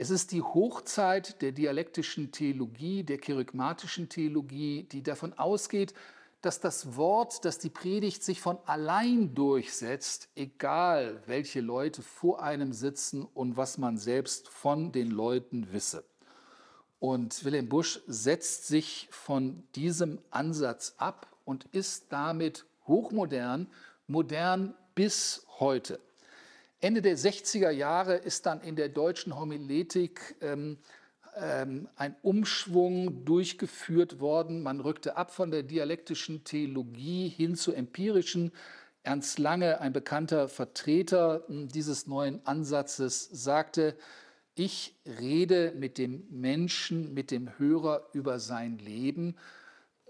Es 0.00 0.10
ist 0.10 0.30
die 0.30 0.42
Hochzeit 0.42 1.42
der 1.42 1.50
dialektischen 1.50 2.30
Theologie, 2.30 3.02
der 3.02 3.18
kerygmatischen 3.18 4.08
Theologie, 4.08 4.84
die 4.84 5.02
davon 5.02 5.32
ausgeht, 5.32 5.92
dass 6.40 6.60
das 6.60 6.94
Wort, 6.94 7.44
dass 7.44 7.58
die 7.58 7.68
Predigt 7.68 8.22
sich 8.22 8.40
von 8.40 8.58
allein 8.64 9.34
durchsetzt, 9.34 10.28
egal 10.36 11.20
welche 11.26 11.60
Leute 11.60 12.02
vor 12.02 12.40
einem 12.40 12.72
sitzen 12.72 13.24
und 13.24 13.56
was 13.56 13.76
man 13.76 13.98
selbst 13.98 14.48
von 14.48 14.92
den 14.92 15.10
Leuten 15.10 15.72
wisse. 15.72 16.04
Und 17.00 17.44
Wilhelm 17.44 17.68
Busch 17.68 18.00
setzt 18.06 18.68
sich 18.68 19.08
von 19.10 19.64
diesem 19.74 20.20
Ansatz 20.30 20.94
ab 20.98 21.26
und 21.44 21.64
ist 21.72 22.12
damit 22.12 22.66
hochmodern, 22.86 23.66
modern 24.06 24.76
bis 24.94 25.44
heute. 25.58 25.98
Ende 26.80 27.02
der 27.02 27.18
60er 27.18 27.70
Jahre 27.70 28.14
ist 28.14 28.46
dann 28.46 28.60
in 28.60 28.76
der 28.76 28.88
deutschen 28.88 29.38
Homiletik 29.38 30.36
ähm, 30.40 30.78
ähm, 31.36 31.88
ein 31.96 32.14
Umschwung 32.22 33.24
durchgeführt 33.24 34.20
worden. 34.20 34.62
Man 34.62 34.80
rückte 34.80 35.16
ab 35.16 35.32
von 35.32 35.50
der 35.50 35.64
dialektischen 35.64 36.44
Theologie 36.44 37.28
hin 37.28 37.56
zur 37.56 37.76
empirischen. 37.76 38.52
Ernst 39.02 39.38
Lange, 39.38 39.80
ein 39.80 39.92
bekannter 39.92 40.48
Vertreter 40.48 41.42
hm, 41.48 41.68
dieses 41.68 42.06
neuen 42.06 42.46
Ansatzes, 42.46 43.28
sagte, 43.32 43.96
ich 44.54 44.96
rede 45.04 45.72
mit 45.76 45.98
dem 45.98 46.26
Menschen, 46.30 47.14
mit 47.14 47.30
dem 47.30 47.58
Hörer 47.58 48.08
über 48.12 48.38
sein 48.38 48.78
Leben. 48.78 49.36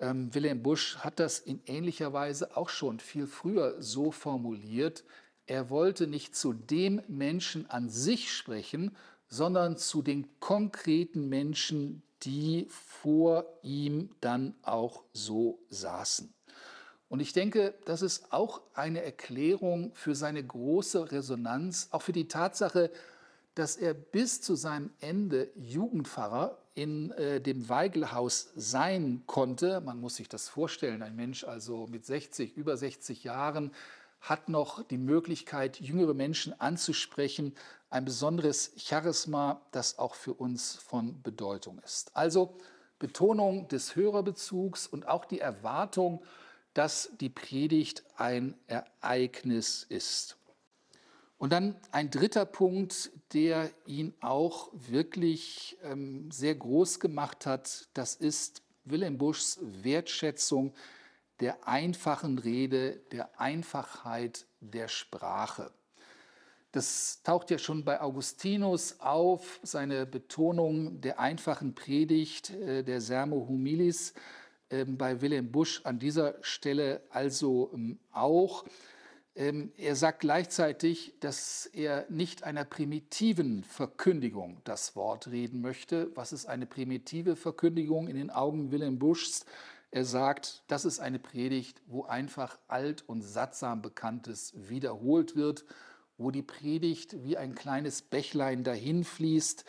Ähm, 0.01 0.35
Wilhelm 0.35 0.63
Busch 0.63 0.97
hat 0.99 1.19
das 1.19 1.39
in 1.39 1.61
ähnlicher 1.67 2.13
Weise 2.13 2.57
auch 2.57 2.69
schon 2.69 2.99
viel 2.99 3.27
früher 3.27 3.81
so 3.81 4.11
formuliert. 4.11 5.05
Er 5.49 5.71
wollte 5.71 6.07
nicht 6.07 6.37
zu 6.37 6.52
dem 6.52 7.00
Menschen 7.09 7.69
an 7.71 7.88
sich 7.88 8.31
sprechen, 8.33 8.95
sondern 9.28 9.78
zu 9.78 10.02
den 10.02 10.28
konkreten 10.40 11.31
Menschen, 11.31 12.02
die 12.23 12.67
vor 12.69 13.47
ihm 13.62 14.11
dann 14.21 14.55
auch 14.61 15.05
so 15.14 15.59
saßen. 15.71 16.35
Und 17.09 17.21
ich 17.21 17.33
denke, 17.33 17.73
das 17.87 18.02
ist 18.02 18.31
auch 18.31 18.61
eine 18.75 19.02
Erklärung 19.02 19.93
für 19.95 20.14
seine 20.14 20.45
große 20.45 21.11
Resonanz, 21.12 21.88
auch 21.93 22.02
für 22.02 22.12
die 22.12 22.28
Tatsache, 22.28 22.90
dass 23.55 23.76
er 23.76 23.95
bis 23.95 24.43
zu 24.43 24.55
seinem 24.55 24.90
Ende 25.00 25.49
Jugendpfarrer 25.57 26.59
in 26.75 27.11
äh, 27.12 27.40
dem 27.40 27.71
Weigelhaus 27.71 28.50
sein 28.55 29.23
konnte. 29.25 29.81
Man 29.81 29.99
muss 29.99 30.17
sich 30.17 30.28
das 30.28 30.50
vorstellen, 30.50 31.02
ein 31.02 31.17
Mensch 31.17 31.45
also 31.45 31.87
mit 31.87 32.05
60, 32.05 32.55
über 32.55 32.76
60 32.76 33.25
Jahren 33.25 33.73
hat 34.21 34.49
noch 34.49 34.83
die 34.83 34.99
Möglichkeit, 34.99 35.81
jüngere 35.81 36.15
Menschen 36.15 36.59
anzusprechen, 36.61 37.55
ein 37.91 38.05
besonderes 38.05 38.73
Charisma, 38.77 39.63
das 39.71 39.99
auch 39.99 40.15
für 40.15 40.35
uns 40.35 40.75
von 40.75 41.23
Bedeutung 41.23 41.79
ist. 41.85 42.15
Also 42.17 42.57
Betonung 42.99 43.69
des 43.69 43.97
Hörerbezugs 43.97 44.87
und 44.87 45.07
auch 45.07 45.25
die 45.25 45.41
Erwartung, 45.41 46.23
dass 46.75 47.11
die 47.21 47.31
Predigt 47.31 48.05
ein 48.17 48.55
Ereignis 48.67 49.87
ist. 49.89 50.37
Und 51.39 51.53
dann 51.53 51.77
ein 51.93 52.11
dritter 52.11 52.45
Punkt, 52.45 53.11
der 53.33 53.71
ihn 53.87 54.13
auch 54.21 54.71
wirklich 54.73 55.79
ähm, 55.85 56.31
sehr 56.33 56.57
groß 56.57 56.99
gemacht 56.99 57.47
hat, 57.47 57.89
das 57.95 58.17
ist 58.17 58.63
Wilhelm 58.85 59.19
Buschs 59.19 59.59
Wertschätzung 59.63 60.75
der 61.40 61.68
einfachen 61.68 62.38
Rede, 62.38 63.00
der 63.12 63.40
Einfachheit 63.40 64.47
der 64.61 64.88
Sprache. 64.88 65.71
Das 66.73 67.23
taucht 67.23 67.50
ja 67.50 67.59
schon 67.59 67.85
bei 67.85 68.00
Augustinus 68.00 69.00
auf, 69.00 69.59
seine 69.62 70.04
Betonung 70.04 71.00
der 71.00 71.18
einfachen 71.18 71.75
Predigt, 71.75 72.50
äh, 72.50 72.85
der 72.85 73.00
Sermo 73.00 73.47
Humilis, 73.49 74.12
äh, 74.68 74.85
bei 74.85 75.21
Wilhelm 75.23 75.50
Busch 75.50 75.80
an 75.85 75.99
dieser 75.99 76.35
Stelle 76.42 77.02
also 77.11 77.71
ähm, 77.73 77.99
auch. 78.12 78.64
Ähm, 79.35 79.73
er 79.76 79.97
sagt 79.97 80.21
gleichzeitig, 80.21 81.14
dass 81.21 81.66
er 81.66 82.04
nicht 82.11 82.42
einer 82.42 82.64
primitiven 82.64 83.64
Verkündigung 83.64 84.61
das 84.64 84.95
Wort 84.95 85.28
reden 85.28 85.62
möchte. 85.62 86.11
Was 86.16 86.33
ist 86.33 86.47
eine 86.47 86.66
primitive 86.66 87.37
Verkündigung 87.37 88.09
in 88.09 88.16
den 88.16 88.30
Augen 88.30 88.73
Wilhelm 88.73 88.99
Buschs? 88.99 89.47
Er 89.90 90.04
sagt, 90.04 90.62
das 90.68 90.85
ist 90.85 91.00
eine 91.00 91.18
Predigt, 91.18 91.80
wo 91.87 92.04
einfach 92.04 92.59
alt 92.68 93.04
und 93.07 93.23
sattsam 93.23 93.80
Bekanntes 93.80 94.52
wiederholt 94.54 95.35
wird, 95.35 95.64
wo 96.18 96.30
die 96.30 96.42
Predigt 96.42 97.25
wie 97.25 97.37
ein 97.37 97.54
kleines 97.54 98.02
Bächlein 98.02 98.64
dahin 98.64 99.04
fließt, 99.04 99.64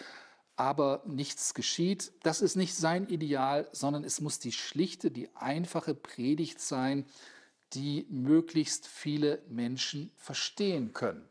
aber 0.57 1.03
nichts 1.05 1.53
geschieht. 1.53 2.11
Das 2.23 2.41
ist 2.41 2.57
nicht 2.57 2.75
sein 2.75 3.07
Ideal, 3.07 3.69
sondern 3.71 4.03
es 4.03 4.19
muss 4.19 4.39
die 4.39 4.51
schlichte, 4.51 5.09
die 5.09 5.33
einfache 5.35 5.95
Predigt 5.95 6.59
sein, 6.59 7.05
die 7.73 8.05
möglichst 8.09 8.87
viele 8.87 9.41
Menschen 9.47 10.11
verstehen 10.17 10.91
können. 10.91 11.23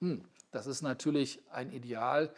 Hm, 0.00 0.24
das 0.50 0.66
ist 0.66 0.82
natürlich 0.82 1.40
ein 1.50 1.72
Ideal, 1.72 2.34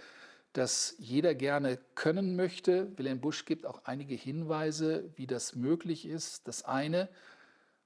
das 0.59 0.97
jeder 0.99 1.37
gerne 1.37 1.79
können 1.95 2.35
möchte. 2.35 2.91
Wilhelm 2.99 3.21
Busch 3.21 3.45
gibt 3.45 3.65
auch 3.65 3.85
einige 3.85 4.17
Hinweise, 4.17 5.09
wie 5.15 5.29
das 5.29 5.55
möglich 5.55 6.05
ist. 6.05 6.49
Das 6.49 6.65
eine, 6.65 7.09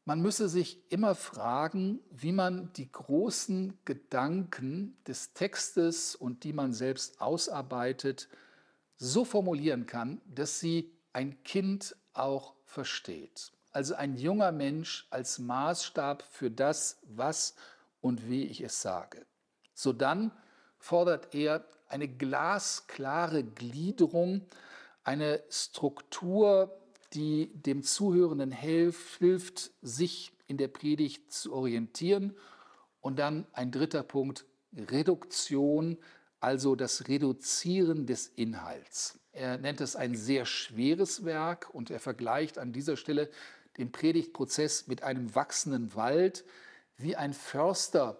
man 0.07 0.23
müsse 0.23 0.49
sich 0.49 0.81
immer 0.91 1.14
fragen, 1.14 2.00
wie 2.11 2.33
man 2.33 2.73
die 2.73 2.91
großen 2.91 3.79
Gedanken 3.85 4.97
des 5.07 5.35
Textes 5.35 6.17
und 6.17 6.45
die 6.45 6.55
man 6.55 6.73
selbst 6.73 7.21
ausarbeitet, 7.21 8.29
so 8.97 9.26
formulieren 9.26 9.85
kann, 9.85 10.23
dass 10.26 10.59
sie 10.59 10.91
ein 11.12 11.43
Kind 11.45 11.95
auch 12.14 12.55
versteht. 12.64 13.52
Also 13.71 13.95
ein 13.97 14.17
junger 14.17 14.50
Mensch 14.50 15.07
als 15.11 15.38
Maßstab 15.38 16.23
für 16.23 16.50
das, 16.50 16.99
was 17.02 17.55
und 18.00 18.31
wie 18.31 18.45
ich 18.45 18.62
es 18.62 18.81
sage. 18.81 19.26
Sodann 19.75 20.33
fordert 20.79 21.35
er 21.35 21.64
eine 21.93 22.09
glasklare 22.09 23.45
Gliederung, 23.45 24.43
eine 25.05 25.43
Struktur 25.49 26.71
die 27.15 27.51
dem 27.55 27.83
Zuhörenden 27.83 28.51
hilft, 28.51 29.71
sich 29.83 30.33
in 30.47 30.57
der 30.57 30.69
Predigt 30.69 31.33
zu 31.33 31.53
orientieren. 31.53 32.35
Und 33.01 33.19
dann 33.19 33.47
ein 33.53 33.71
dritter 33.71 34.03
Punkt, 34.03 34.45
Reduktion, 34.75 35.99
also 36.41 36.75
das 36.75 37.09
Reduzieren 37.09 38.07
des 38.07 38.29
Inhalts. 38.29 39.19
Er 39.33 39.59
nennt 39.59 39.81
es 39.81 39.97
ein 39.97 40.15
sehr 40.15 40.47
schweres 40.47 41.25
Werk 41.25 41.75
und 41.75 41.91
er 41.91 42.01
vergleicht 42.01 42.59
an 42.59 42.73
dieser 42.73 42.97
Stelle 42.97 43.31
den 43.79 43.93
Predigtprozess 43.93 44.87
mit 44.87 45.03
einem 45.03 45.35
wachsenden 45.35 45.95
Wald, 45.95 46.45
wie 46.97 47.17
ein 47.17 47.33
Förster 47.33 48.19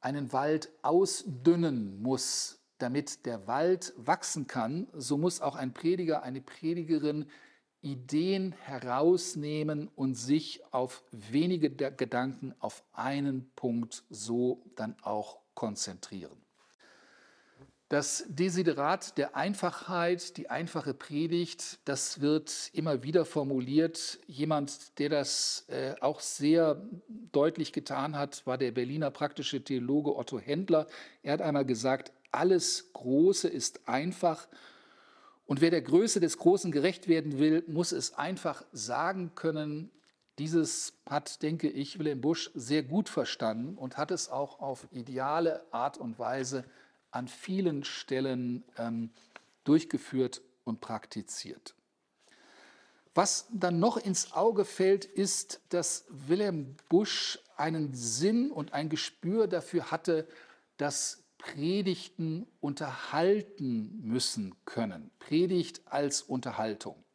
einen 0.00 0.32
Wald 0.32 0.70
ausdünnen 0.82 2.00
muss, 2.02 2.55
damit 2.78 3.26
der 3.26 3.46
Wald 3.46 3.92
wachsen 3.96 4.46
kann, 4.46 4.88
so 4.92 5.16
muss 5.18 5.40
auch 5.40 5.56
ein 5.56 5.72
Prediger, 5.72 6.22
eine 6.22 6.40
Predigerin 6.40 7.26
Ideen 7.82 8.52
herausnehmen 8.52 9.88
und 9.94 10.14
sich 10.14 10.62
auf 10.72 11.04
wenige 11.12 11.70
Gedanken 11.70 12.54
auf 12.58 12.82
einen 12.92 13.50
Punkt 13.54 14.04
so 14.10 14.64
dann 14.74 14.96
auch 15.02 15.38
konzentrieren. 15.54 16.45
Das 17.88 18.24
Desiderat 18.28 19.16
der 19.16 19.36
Einfachheit, 19.36 20.36
die 20.36 20.50
einfache 20.50 20.92
Predigt, 20.92 21.78
das 21.84 22.20
wird 22.20 22.70
immer 22.72 23.04
wieder 23.04 23.24
formuliert. 23.24 24.18
Jemand, 24.26 24.98
der 24.98 25.08
das 25.08 25.66
äh, 25.68 25.94
auch 26.00 26.18
sehr 26.18 26.82
deutlich 27.30 27.72
getan 27.72 28.16
hat, 28.16 28.44
war 28.44 28.58
der 28.58 28.72
Berliner 28.72 29.12
praktische 29.12 29.62
Theologe 29.62 30.16
Otto 30.16 30.40
Händler. 30.40 30.88
Er 31.22 31.34
hat 31.34 31.42
einmal 31.42 31.64
gesagt, 31.64 32.10
alles 32.32 32.92
Große 32.92 33.46
ist 33.46 33.88
einfach 33.88 34.48
und 35.46 35.60
wer 35.60 35.70
der 35.70 35.82
Größe 35.82 36.18
des 36.18 36.38
Großen 36.38 36.72
gerecht 36.72 37.06
werden 37.06 37.38
will, 37.38 37.62
muss 37.68 37.92
es 37.92 38.14
einfach 38.14 38.64
sagen 38.72 39.36
können. 39.36 39.92
Dieses 40.40 40.94
hat, 41.08 41.40
denke 41.42 41.70
ich, 41.70 42.00
Wilhelm 42.00 42.20
Busch 42.20 42.50
sehr 42.54 42.82
gut 42.82 43.08
verstanden 43.08 43.78
und 43.78 43.96
hat 43.96 44.10
es 44.10 44.28
auch 44.28 44.58
auf 44.58 44.88
ideale 44.90 45.64
Art 45.70 45.98
und 45.98 46.18
Weise 46.18 46.64
an 47.16 47.28
vielen 47.28 47.84
Stellen 47.84 48.64
ähm, 48.78 49.10
durchgeführt 49.64 50.42
und 50.64 50.80
praktiziert. 50.80 51.74
Was 53.14 53.48
dann 53.50 53.78
noch 53.80 53.96
ins 53.96 54.32
Auge 54.32 54.66
fällt, 54.66 55.06
ist, 55.06 55.60
dass 55.70 56.04
Wilhelm 56.10 56.76
Busch 56.90 57.38
einen 57.56 57.94
Sinn 57.94 58.50
und 58.50 58.74
ein 58.74 58.90
Gespür 58.90 59.46
dafür 59.46 59.90
hatte, 59.90 60.28
dass 60.76 61.24
Predigten 61.38 62.46
unterhalten 62.60 64.00
müssen 64.02 64.54
können. 64.66 65.10
Predigt 65.18 65.80
als 65.86 66.20
Unterhaltung. 66.20 67.05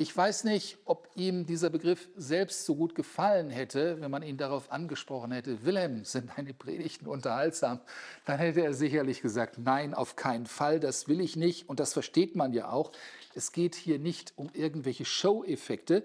Ich 0.00 0.16
weiß 0.16 0.44
nicht, 0.44 0.78
ob 0.86 1.10
ihm 1.14 1.44
dieser 1.44 1.68
Begriff 1.68 2.08
selbst 2.16 2.64
so 2.64 2.74
gut 2.74 2.94
gefallen 2.94 3.50
hätte, 3.50 4.00
wenn 4.00 4.10
man 4.10 4.22
ihn 4.22 4.38
darauf 4.38 4.72
angesprochen 4.72 5.30
hätte, 5.30 5.62
Wilhelm, 5.66 6.06
sind 6.06 6.30
deine 6.38 6.54
Predigten 6.54 7.06
unterhaltsam? 7.06 7.80
Dann 8.24 8.38
hätte 8.38 8.62
er 8.62 8.72
sicherlich 8.72 9.20
gesagt, 9.20 9.58
nein, 9.58 9.92
auf 9.92 10.16
keinen 10.16 10.46
Fall, 10.46 10.80
das 10.80 11.06
will 11.06 11.20
ich 11.20 11.36
nicht. 11.36 11.68
Und 11.68 11.80
das 11.80 11.92
versteht 11.92 12.34
man 12.34 12.54
ja 12.54 12.70
auch. 12.70 12.92
Es 13.34 13.52
geht 13.52 13.74
hier 13.74 13.98
nicht 13.98 14.32
um 14.36 14.48
irgendwelche 14.54 15.04
Show-Effekte, 15.04 16.02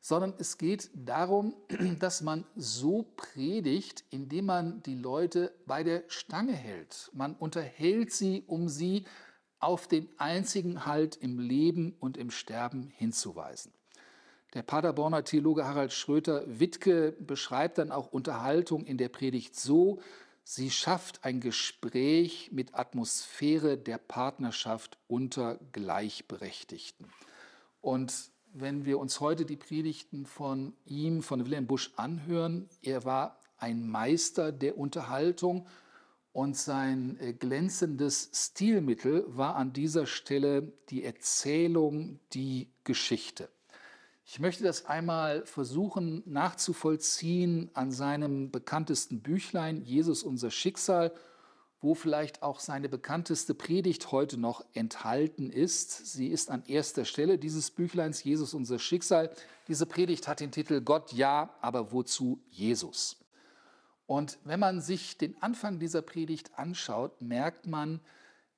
sondern 0.00 0.34
es 0.38 0.58
geht 0.58 0.90
darum, 0.92 1.54
dass 2.00 2.22
man 2.22 2.44
so 2.56 3.06
predigt, 3.14 4.02
indem 4.10 4.46
man 4.46 4.82
die 4.82 4.96
Leute 4.96 5.52
bei 5.66 5.84
der 5.84 6.02
Stange 6.08 6.52
hält. 6.52 7.12
Man 7.12 7.36
unterhält 7.36 8.12
sie, 8.12 8.42
um 8.48 8.68
sie 8.68 9.04
auf 9.60 9.88
den 9.88 10.08
einzigen 10.18 10.86
Halt 10.86 11.16
im 11.16 11.38
Leben 11.38 11.94
und 12.00 12.16
im 12.16 12.30
Sterben 12.30 12.92
hinzuweisen. 12.96 13.72
Der 14.54 14.62
Paderborner 14.62 15.24
Theologe 15.24 15.66
Harald 15.66 15.92
Schröter-Wittke 15.92 17.12
beschreibt 17.20 17.78
dann 17.78 17.92
auch 17.92 18.12
Unterhaltung 18.12 18.84
in 18.86 18.96
der 18.96 19.08
Predigt 19.08 19.54
so, 19.54 20.00
sie 20.44 20.70
schafft 20.70 21.24
ein 21.24 21.40
Gespräch 21.40 22.50
mit 22.52 22.74
Atmosphäre 22.74 23.76
der 23.76 23.98
Partnerschaft 23.98 24.98
unter 25.08 25.58
Gleichberechtigten. 25.72 27.06
Und 27.80 28.30
wenn 28.54 28.86
wir 28.86 28.98
uns 28.98 29.20
heute 29.20 29.44
die 29.44 29.56
Predigten 29.56 30.24
von 30.24 30.72
ihm, 30.86 31.22
von 31.22 31.44
Wilhelm 31.44 31.66
Busch 31.66 31.92
anhören, 31.96 32.70
er 32.80 33.04
war 33.04 33.38
ein 33.58 33.88
Meister 33.88 34.52
der 34.52 34.78
Unterhaltung 34.78 35.66
und 36.36 36.54
sein 36.54 37.16
äh, 37.18 37.32
glänzendes 37.32 38.28
Stilmittel 38.34 39.24
war 39.26 39.56
an 39.56 39.72
dieser 39.72 40.04
Stelle 40.04 40.70
die 40.90 41.02
Erzählung, 41.02 42.20
die 42.34 42.68
Geschichte. 42.84 43.48
Ich 44.26 44.38
möchte 44.38 44.62
das 44.62 44.84
einmal 44.84 45.46
versuchen 45.46 46.22
nachzuvollziehen 46.26 47.70
an 47.72 47.90
seinem 47.90 48.50
bekanntesten 48.50 49.22
Büchlein 49.22 49.80
Jesus 49.80 50.22
unser 50.22 50.50
Schicksal 50.50 51.14
wo 51.82 51.94
vielleicht 51.94 52.42
auch 52.42 52.58
seine 52.58 52.88
bekannteste 52.88 53.54
Predigt 53.54 54.10
heute 54.10 54.38
noch 54.38 54.64
enthalten 54.72 55.50
ist. 55.50 56.06
Sie 56.06 56.28
ist 56.28 56.50
an 56.50 56.64
erster 56.66 57.04
Stelle 57.04 57.38
dieses 57.38 57.70
Büchleins 57.70 58.24
Jesus 58.24 58.54
unser 58.54 58.78
Schicksal. 58.78 59.30
Diese 59.68 59.84
Predigt 59.84 60.26
hat 60.26 60.40
den 60.40 60.50
Titel 60.50 60.80
Gott 60.80 61.12
ja, 61.12 61.54
aber 61.60 61.92
wozu 61.92 62.40
Jesus? 62.48 63.18
Und 64.06 64.38
wenn 64.44 64.60
man 64.60 64.80
sich 64.80 65.18
den 65.18 65.40
Anfang 65.42 65.78
dieser 65.78 66.02
Predigt 66.02 66.58
anschaut, 66.58 67.20
merkt 67.20 67.66
man, 67.66 68.00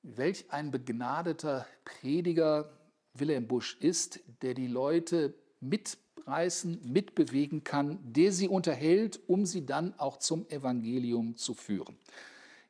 welch 0.03 0.51
ein 0.51 0.71
begnadeter 0.71 1.65
Prediger 1.83 2.71
Wilhelm 3.13 3.47
Busch 3.47 3.77
ist, 3.79 4.19
der 4.41 4.53
die 4.53 4.67
Leute 4.67 5.33
mitreißen, 5.59 6.79
mitbewegen 6.83 7.63
kann, 7.63 7.99
der 8.03 8.31
sie 8.31 8.47
unterhält, 8.47 9.19
um 9.27 9.45
sie 9.45 9.65
dann 9.65 9.93
auch 9.97 10.17
zum 10.17 10.47
Evangelium 10.49 11.35
zu 11.35 11.53
führen. 11.53 11.97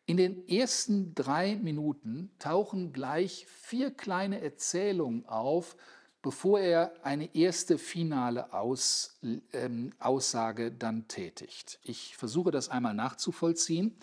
In 0.05 0.17
den 0.17 0.47
ersten 0.47 1.13
drei 1.13 1.55
Minuten 1.57 2.31
tauchen 2.39 2.93
gleich 2.93 3.45
vier 3.45 3.91
kleine 3.91 4.41
Erzählungen 4.41 5.27
auf, 5.27 5.75
bevor 6.21 6.59
er 6.59 6.91
eine 7.03 7.33
erste 7.35 7.77
finale 7.77 8.53
Aus, 8.53 9.19
ähm, 9.53 9.91
Aussage 9.99 10.71
dann 10.71 11.07
tätigt. 11.07 11.79
Ich 11.83 12.17
versuche 12.17 12.51
das 12.51 12.69
einmal 12.69 12.93
nachzuvollziehen. 12.93 13.95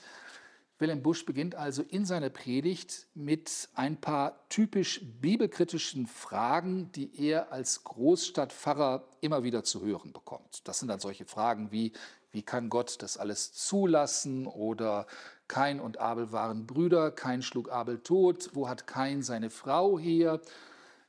Wilhelm 0.79 1.03
Busch 1.03 1.25
beginnt 1.25 1.55
also 1.55 1.83
in 1.83 2.05
seiner 2.05 2.29
Predigt 2.29 3.07
mit 3.15 3.71
ein 3.75 3.99
paar 3.99 4.47
typisch 4.51 5.01
bibelkritischen 5.03 6.07
Fragen, 6.07 6.93
die 6.93 7.19
er 7.19 7.51
als 7.51 7.83
Großstadtpfarrer 7.85 9.09
immer 9.23 9.43
wieder 9.43 9.65
zu 9.65 9.83
hören 9.83 10.13
bekommt. 10.13 10.69
Das 10.69 10.79
sind 10.79 10.89
dann 10.89 11.01
solche 11.01 11.25
Fragen 11.25 11.73
wie, 11.73 11.93
wie 12.31 12.43
kann 12.43 12.69
Gott 12.69 13.01
das 13.01 13.17
alles 13.17 13.55
zulassen 13.55 14.47
oder 14.47 15.07
Kain 15.49 15.81
und 15.81 15.99
Abel 15.99 16.31
waren 16.33 16.67
Brüder, 16.67 17.11
Kain 17.11 17.41
schlug 17.41 17.73
Abel 17.73 18.01
tot, 18.01 18.51
wo 18.53 18.69
hat 18.69 18.87
Kain 18.87 19.23
seine 19.23 19.49
Frau 19.49 19.99
her? 19.99 20.43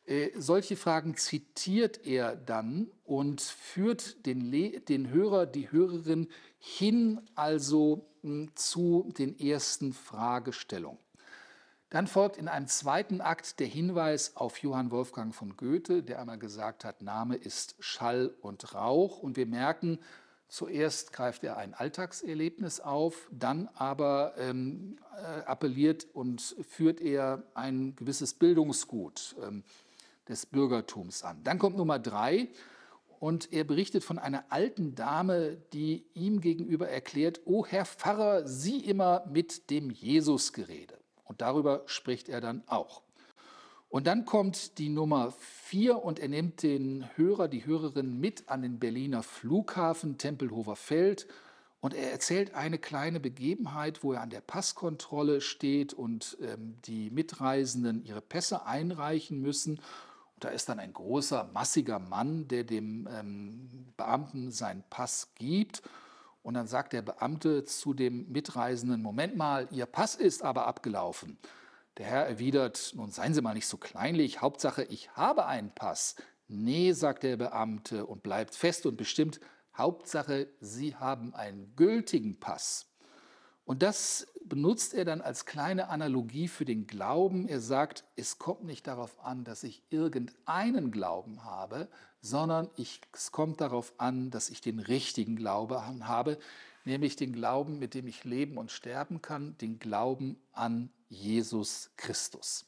Äh, 0.08 0.32
solche 0.38 0.78
Fragen 0.78 1.17
zitiert 1.17 2.06
er 2.06 2.36
dann 2.36 2.89
und 3.04 3.41
führt 3.41 4.26
den, 4.26 4.39
Le 4.39 4.80
den 4.80 5.10
Hörer, 5.10 5.46
die 5.46 5.70
Hörerin 5.70 6.30
hin 6.60 7.20
also 7.36 8.08
hm, 8.22 8.50
zu 8.56 9.12
den 9.17 9.38
ersten 9.38 9.91
Fragestellungen. 9.91 11.00
Dann 11.89 12.08
folgt 12.08 12.38
in 12.38 12.48
einem 12.48 12.67
zweiten 12.67 13.22
Akt 13.22 13.60
der 13.60 13.67
Hinweis 13.67 14.36
auf 14.36 14.58
Johann 14.60 14.91
Wolfgang 14.91 15.36
von 15.36 15.56
Goethe, 15.58 16.04
der 16.04 16.20
einmal 16.20 16.39
gesagt 16.39 16.86
hat, 16.86 17.02
Name 17.02 17.36
ist 17.36 17.76
Schall 17.80 18.34
und 18.41 18.74
Rauch. 18.74 19.20
Und 19.20 19.38
wir 19.38 19.46
merken, 19.46 20.00
Zuerst 20.50 21.12
greift 21.12 21.43
er 21.43 21.58
ein 21.58 21.74
Alltagserlebnis 21.74 22.80
auf, 22.80 23.28
dann 23.32 23.67
aber 23.74 24.34
ähm, 24.38 24.98
äh, 25.17 25.41
appelliert 25.41 26.08
und 26.13 26.56
führt 26.70 27.02
er 27.02 27.43
ein 27.54 27.98
gewisses 27.98 28.34
Bildungsgut 28.34 29.36
ähm, 29.46 29.65
des 30.30 30.46
Bürgertums 30.46 31.24
an. 31.24 31.44
Dann 31.44 31.60
kommt 31.60 31.78
Nummer 31.78 32.00
drei 32.00 32.50
und 33.20 33.52
er 33.52 33.63
berichtet 33.63 34.04
von 34.04 34.20
einer 34.20 34.46
alten 34.50 34.96
Dame, 34.96 35.58
die 35.74 36.06
ihm 36.13 36.42
gegenüber 36.42 36.88
erklärt, 36.88 37.42
O 37.46 37.66
Herr 37.66 37.86
Pfarrer, 37.86 38.48
Sie 38.48 38.80
immer 38.80 39.26
mit 39.32 39.70
dem 39.70 39.90
Jesusgerede. 39.90 40.98
Und 41.24 41.42
darüber 41.42 41.84
spricht 41.88 42.30
er 42.30 42.42
dann 42.42 42.63
auch. 42.68 43.02
Und 43.90 44.06
dann 44.06 44.26
kommt 44.26 44.78
die 44.78 44.90
Nummer 44.90 45.34
vier 45.40 46.04
und 46.04 46.20
er 46.20 46.28
nimmt 46.28 46.62
den 46.62 47.08
Hörer, 47.16 47.48
die 47.48 47.66
Hörerin 47.66 48.20
mit 48.20 48.50
an 48.50 48.62
den 48.62 48.80
Berliner 48.80 49.24
Flughafen 49.24 50.18
Tempelhofer 50.18 50.76
Feld 50.76 51.28
und 51.80 51.94
er 51.94 52.12
erzählt 52.12 52.54
eine 52.54 52.80
kleine 52.80 53.20
Begebenheit, 53.20 54.04
wo 54.04 54.13
er 54.13 54.22
an 54.22 54.30
der 54.30 54.42
Passkontrolle 54.42 55.42
steht 55.42 55.94
und 55.94 56.38
ähm, 56.42 56.76
die 56.86 57.10
Mitreisenden 57.12 58.04
ihre 58.04 58.22
Pässe 58.22 58.66
einreichen 58.66 59.42
müssen. 59.42 59.80
Da 60.39 60.50
ist 60.50 60.69
dann 60.69 60.80
ein 60.80 60.93
großer, 60.93 61.50
massiger 61.54 62.00
Mann, 62.00 62.47
der 62.47 62.63
dem 62.63 63.08
ähm, 63.12 63.93
Beamten 63.97 64.52
seinen 64.52 64.84
Pass 64.89 65.34
gibt. 65.36 65.82
Und 66.43 66.54
dann 66.54 66.67
sagt 66.67 66.93
der 66.93 67.02
Beamte 67.02 67.65
zu 67.65 67.93
dem 67.93 68.32
Mitreisenden, 68.32 69.02
Moment 69.02 69.36
mal, 69.36 69.67
Ihr 69.71 69.86
Pass 69.86 70.15
ist 70.15 70.43
aber 70.43 70.67
abgelaufen. 70.67 71.38
Der 71.97 72.06
Herr 72.06 72.28
erwidert, 72.28 72.93
nun 72.95 73.10
seien 73.10 73.34
Sie 73.34 73.41
mal 73.41 73.56
nicht 73.56 73.67
so 73.67 73.78
kleinlich, 73.78 74.41
Hauptsache, 74.41 74.84
ich 74.84 75.10
habe 75.15 75.47
einen 75.47 75.71
Pass. 75.71 76.15
Nee, 76.47 76.93
sagt 76.93 77.23
der 77.23 77.38
Beamte 77.38 78.06
und 78.06 78.23
bleibt 78.23 78.56
fest 78.56 78.86
und 78.86 78.97
bestimmt, 78.97 79.39
Hauptsache, 79.76 80.47
Sie 80.60 80.95
haben 80.95 81.34
einen 81.34 81.76
gültigen 81.76 82.39
Pass. 82.39 82.88
Und 83.68 83.84
das 83.84 84.28
benutzt 84.46 84.94
er 84.94 85.04
dann 85.04 85.20
als 85.20 85.46
kleine 85.46 85.90
Analogie 85.90 86.48
für 86.48 86.64
den 86.64 86.88
Glauben. 86.88 87.50
Er 87.50 87.60
sagt, 87.60 88.06
es 88.16 88.40
kommt 88.40 88.64
nicht 88.64 88.88
darauf 88.88 89.20
an, 89.20 89.44
dass 89.44 89.64
ich 89.64 89.84
irgendeinen 89.90 90.90
Glauben 90.90 91.44
habe, 91.44 91.90
sondern 92.22 92.70
ich, 92.78 93.02
es 93.12 93.34
kommt 93.34 93.60
darauf 93.60 93.94
an, 93.98 94.32
dass 94.32 94.50
ich 94.50 94.62
den 94.62 94.80
richtigen 94.80 95.36
Glauben 95.36 96.08
habe, 96.08 96.40
nämlich 96.86 97.18
den 97.18 97.34
Glauben, 97.34 97.78
mit 97.78 97.94
dem 97.94 98.08
ich 98.08 98.24
leben 98.24 98.58
und 98.58 98.72
sterben 98.72 99.22
kann, 99.22 99.58
den 99.58 99.80
Glauben 99.80 100.40
an 100.54 100.90
Jesus 101.10 101.92
Christus. 101.98 102.68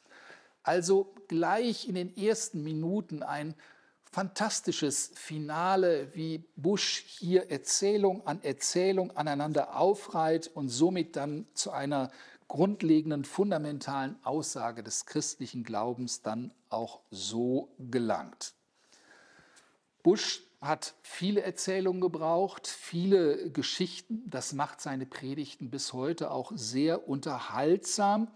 Also 0.64 1.16
gleich 1.30 1.88
in 1.88 1.96
den 1.96 2.14
ersten 2.18 2.62
Minuten 2.62 3.24
ein 3.24 3.56
fantastisches 4.12 5.12
Finale, 5.15 6.13
wie 6.15 6.43
Bush 6.56 7.04
hier 7.08 7.52
Erzählung 7.52 8.26
an 8.26 8.41
Erzählung 8.43 9.15
aneinander 9.15 9.78
aufreiht 9.78 10.48
und 10.48 10.69
somit 10.69 11.15
dann 11.15 11.48
zu 11.54 11.72
einer 11.72 12.12
grundlegenden, 12.48 13.24
fundamentalen 13.24 14.17
Aussage 14.24 14.84
des 14.84 15.06
christlichen 15.06 15.63
Glaubens 15.63 16.24
dann 16.24 16.52
auch 16.69 17.02
so 17.12 17.69
gelangt. 17.78 18.54
Bush 20.02 20.41
hat 20.60 20.95
viele 21.04 21.41
Erzählungen 21.41 22.02
gebraucht, 22.02 22.67
viele 22.67 23.52
Geschichten. 23.52 24.24
Das 24.30 24.54
macht 24.54 24.82
seine 24.82 25.06
Predigten 25.06 25.69
bis 25.69 25.93
heute 25.93 26.32
auch 26.32 26.52
sehr 26.56 27.08
unterhaltsam. 27.08 28.30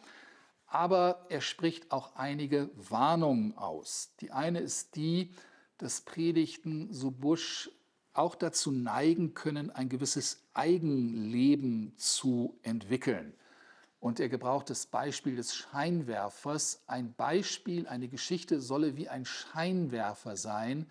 Aber 0.67 1.25
er 1.29 1.41
spricht 1.41 1.91
auch 1.91 2.15
einige 2.15 2.69
Warnungen 2.75 3.57
aus. 3.57 4.12
Die 4.21 4.31
eine 4.31 4.59
ist 4.59 4.95
die, 4.95 5.31
dass 5.77 6.01
Predigten, 6.01 6.91
so 6.91 7.12
Busch, 7.12 7.69
auch 8.13 8.36
dazu 8.36 8.71
neigen 8.71 9.33
können, 9.33 9.71
ein 9.71 9.89
gewisses 9.89 10.43
Eigenleben 10.53 11.93
zu 11.97 12.57
entwickeln. 12.62 13.33
Und 13.99 14.19
er 14.19 14.29
gebraucht 14.29 14.69
das 14.69 14.86
Beispiel 14.86 15.36
des 15.36 15.55
Scheinwerfers. 15.55 16.83
Ein 16.88 17.13
Beispiel, 17.13 17.88
eine 17.88 18.09
Geschichte 18.09 18.62
solle 18.62 18.97
wie 18.97 19.09
ein 19.09 19.25
Scheinwerfer 19.25 20.36
sein, 20.36 20.88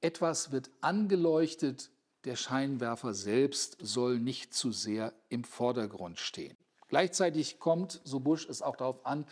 etwas 0.00 0.50
wird 0.50 0.70
angeleuchtet, 0.80 1.90
der 2.24 2.36
Scheinwerfer 2.36 3.14
selbst 3.14 3.76
soll 3.80 4.18
nicht 4.18 4.52
zu 4.52 4.72
sehr 4.72 5.12
im 5.28 5.44
Vordergrund 5.44 6.18
stehen. 6.18 6.56
Gleichzeitig 6.88 7.58
kommt, 7.60 8.00
so 8.04 8.20
Busch 8.20 8.46
es 8.48 8.62
auch 8.62 8.76
darauf 8.76 9.06
an, 9.06 9.26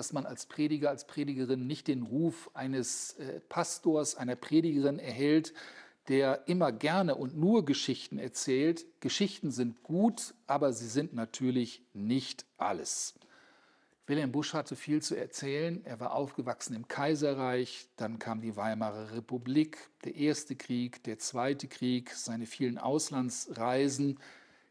dass 0.00 0.14
man 0.14 0.24
als 0.24 0.46
Prediger, 0.46 0.88
als 0.88 1.06
Predigerin 1.06 1.66
nicht 1.66 1.86
den 1.86 2.04
Ruf 2.04 2.50
eines 2.54 3.18
äh, 3.18 3.38
Pastors, 3.50 4.14
einer 4.14 4.34
Predigerin 4.34 4.98
erhält, 4.98 5.52
der 6.08 6.48
immer 6.48 6.72
gerne 6.72 7.16
und 7.16 7.36
nur 7.36 7.66
Geschichten 7.66 8.18
erzählt. 8.18 8.86
Geschichten 9.00 9.50
sind 9.50 9.82
gut, 9.82 10.32
aber 10.46 10.72
sie 10.72 10.88
sind 10.88 11.12
natürlich 11.12 11.82
nicht 11.92 12.46
alles. 12.56 13.12
Wilhelm 14.06 14.32
Busch 14.32 14.54
hatte 14.54 14.74
viel 14.74 15.02
zu 15.02 15.16
erzählen. 15.16 15.84
Er 15.84 16.00
war 16.00 16.14
aufgewachsen 16.14 16.74
im 16.74 16.88
Kaiserreich, 16.88 17.86
dann 17.96 18.18
kam 18.18 18.40
die 18.40 18.56
Weimarer 18.56 19.12
Republik, 19.12 19.90
der 20.06 20.14
Erste 20.14 20.56
Krieg, 20.56 21.04
der 21.04 21.18
Zweite 21.18 21.68
Krieg, 21.68 22.12
seine 22.14 22.46
vielen 22.46 22.78
Auslandsreisen. 22.78 24.18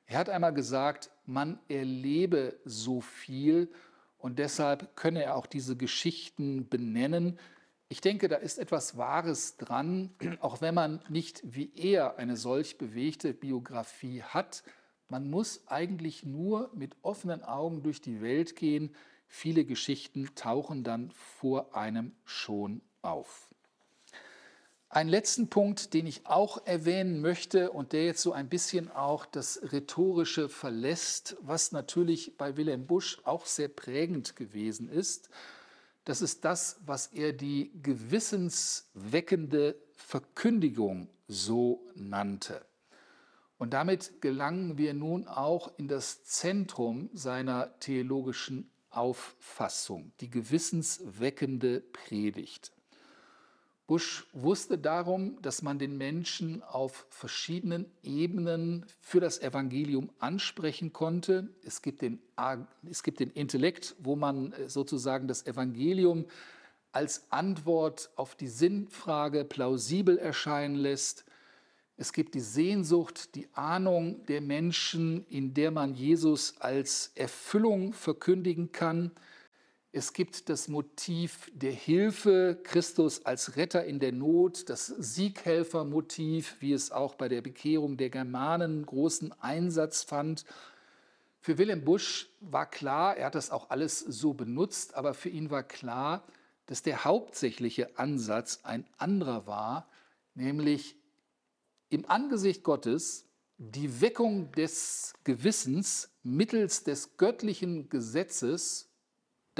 Er 0.07 0.17
hat 0.17 0.29
einmal 0.29 0.55
gesagt, 0.55 1.11
man 1.27 1.59
erlebe 1.67 2.59
so 2.65 2.99
viel 2.99 3.69
und 4.19 4.37
deshalb 4.37 4.95
könne 4.95 5.23
er 5.23 5.35
auch 5.35 5.47
diese 5.47 5.75
Geschichten 5.75 6.69
benennen. 6.69 7.39
Ich 7.87 8.01
denke, 8.01 8.27
da 8.27 8.35
ist 8.35 8.59
etwas 8.59 8.97
Wahres 8.97 9.57
dran, 9.57 10.11
auch 10.41 10.61
wenn 10.61 10.75
man 10.75 11.01
nicht 11.09 11.41
wie 11.43 11.71
er 11.75 12.19
eine 12.19 12.37
solch 12.37 12.77
bewegte 12.77 13.33
Biografie 13.33 14.21
hat. 14.21 14.63
Man 15.07 15.27
muss 15.27 15.67
eigentlich 15.67 16.23
nur 16.23 16.69
mit 16.75 16.95
offenen 17.01 17.41
Augen 17.41 17.81
durch 17.81 17.99
die 17.99 18.21
Welt 18.21 18.55
gehen, 18.55 18.95
Viele 19.31 19.63
Geschichten 19.63 20.27
tauchen 20.33 20.83
dann 20.83 21.11
vor 21.11 21.75
einem 21.75 22.13
schon 22.25 22.81
auf. 23.03 23.47
Einen 24.91 25.11
letzten 25.11 25.51
Punkt, 25.51 25.93
den 25.93 26.07
ich 26.07 26.25
auch 26.25 26.65
erwähnen 26.65 27.21
möchte 27.21 27.69
und 27.69 27.93
der 27.93 28.05
jetzt 28.05 28.23
so 28.23 28.33
ein 28.33 28.49
bisschen 28.49 28.89
auch 28.89 29.27
das 29.27 29.59
Rhetorische 29.71 30.49
verlässt, 30.49 31.37
was 31.41 31.71
natürlich 31.71 32.37
bei 32.37 32.57
Wilhelm 32.57 32.87
Busch 32.87 33.19
auch 33.23 33.45
sehr 33.45 33.67
prägend 33.67 34.35
gewesen 34.35 34.89
ist, 34.89 35.29
das 36.05 36.23
ist 36.23 36.43
das, 36.43 36.79
was 36.87 37.05
er 37.07 37.33
die 37.33 37.71
gewissensweckende 37.83 39.75
Verkündigung 39.93 41.07
so 41.27 41.85
nannte. 41.93 42.65
Und 43.59 43.75
damit 43.75 44.23
gelangen 44.23 44.79
wir 44.79 44.95
nun 44.95 45.27
auch 45.27 45.71
in 45.77 45.87
das 45.87 46.23
Zentrum 46.23 47.11
seiner 47.13 47.79
theologischen 47.79 48.71
Auffassung, 48.89 50.13
die 50.19 50.31
gewissensweckende 50.31 51.81
Predigt. 51.81 52.71
Busch 53.89 54.27
wusste 54.33 54.77
darum, 54.77 55.41
dass 55.41 55.63
man 55.63 55.79
den 55.79 55.97
Menschen 55.97 56.61
auf 56.61 57.07
verschiedenen 57.09 57.87
Ebenen 58.03 58.85
für 58.99 59.19
das 59.19 59.41
Evangelium 59.41 60.11
ansprechen 60.19 60.93
konnte. 60.93 61.49
Es 61.65 61.81
gibt 61.81 62.03
den, 62.03 62.21
es 62.87 63.01
gibt 63.01 63.19
den 63.19 63.31
Intellekt, 63.31 63.95
wo 63.97 64.15
man 64.15 64.53
äh, 64.53 64.69
sozusagen 64.69 65.27
das 65.27 65.47
Evangelium 65.47 66.27
als 66.91 67.31
Antwort 67.31 68.11
auf 68.15 68.35
die 68.35 68.47
Sinnfrage 68.47 69.43
plausibel 69.43 70.19
erscheinen 70.19 70.75
lässt. 70.75 71.25
Es 71.97 72.13
gibt 72.13 72.35
die 72.35 72.41
Sehnsucht, 72.41 73.33
die 73.33 73.47
Ahnung 73.55 74.23
der 74.27 74.41
Menschen, 74.41 75.25
in 75.29 75.55
der 75.55 75.71
man 75.71 75.95
Jesus 75.95 76.57
als 76.59 77.11
Erfüllung 77.15 77.93
verkündigen 77.93 78.71
kann. 78.71 79.09
Es 79.91 80.13
gibt 80.13 80.49
das 80.49 80.67
Motiv 80.67 81.49
der 81.51 81.71
Hilfe, 81.71 82.59
Christus 82.63 83.25
als 83.25 83.57
Retter 83.57 83.85
in 83.85 83.99
der 83.99 84.11
Not, 84.11 84.69
das 84.69 84.85
Sieghelfermotiv, 84.85 86.57
wie 86.59 86.73
es 86.73 86.91
auch 86.91 87.15
bei 87.15 87.27
der 87.27 87.41
Bekehrung 87.41 87.97
der 87.97 88.11
Germanen 88.11 88.85
großen 88.85 89.33
Einsatz 89.41 90.03
fand. 90.03 90.45
Für 91.39 91.57
Wilhelm 91.57 91.83
Busch 91.83 92.29
war 92.39 92.69
klar, 92.69 93.17
er 93.17 93.27
hat 93.27 93.35
das 93.35 93.49
auch 93.49 93.71
alles 93.71 93.99
so 93.99 94.35
benutzt, 94.35 94.93
aber 94.93 95.15
für 95.15 95.29
ihn 95.29 95.49
war 95.49 95.63
klar, 95.63 96.23
dass 96.67 96.83
der 96.83 97.03
hauptsächliche 97.03 97.97
Ansatz 97.97 98.59
ein 98.61 98.85
anderer 98.99 99.47
war, 99.47 99.89
nämlich 100.35 100.97
im 101.89 102.07
Angesicht 102.07 102.61
Gottes 102.63 103.25
die 103.57 104.01
Weckung 104.01 104.51
des 104.51 105.13
Gewissens 105.23 106.11
mittels 106.21 106.83
des 106.83 107.17
göttlichen 107.17 107.89
Gesetzes, 107.89 108.88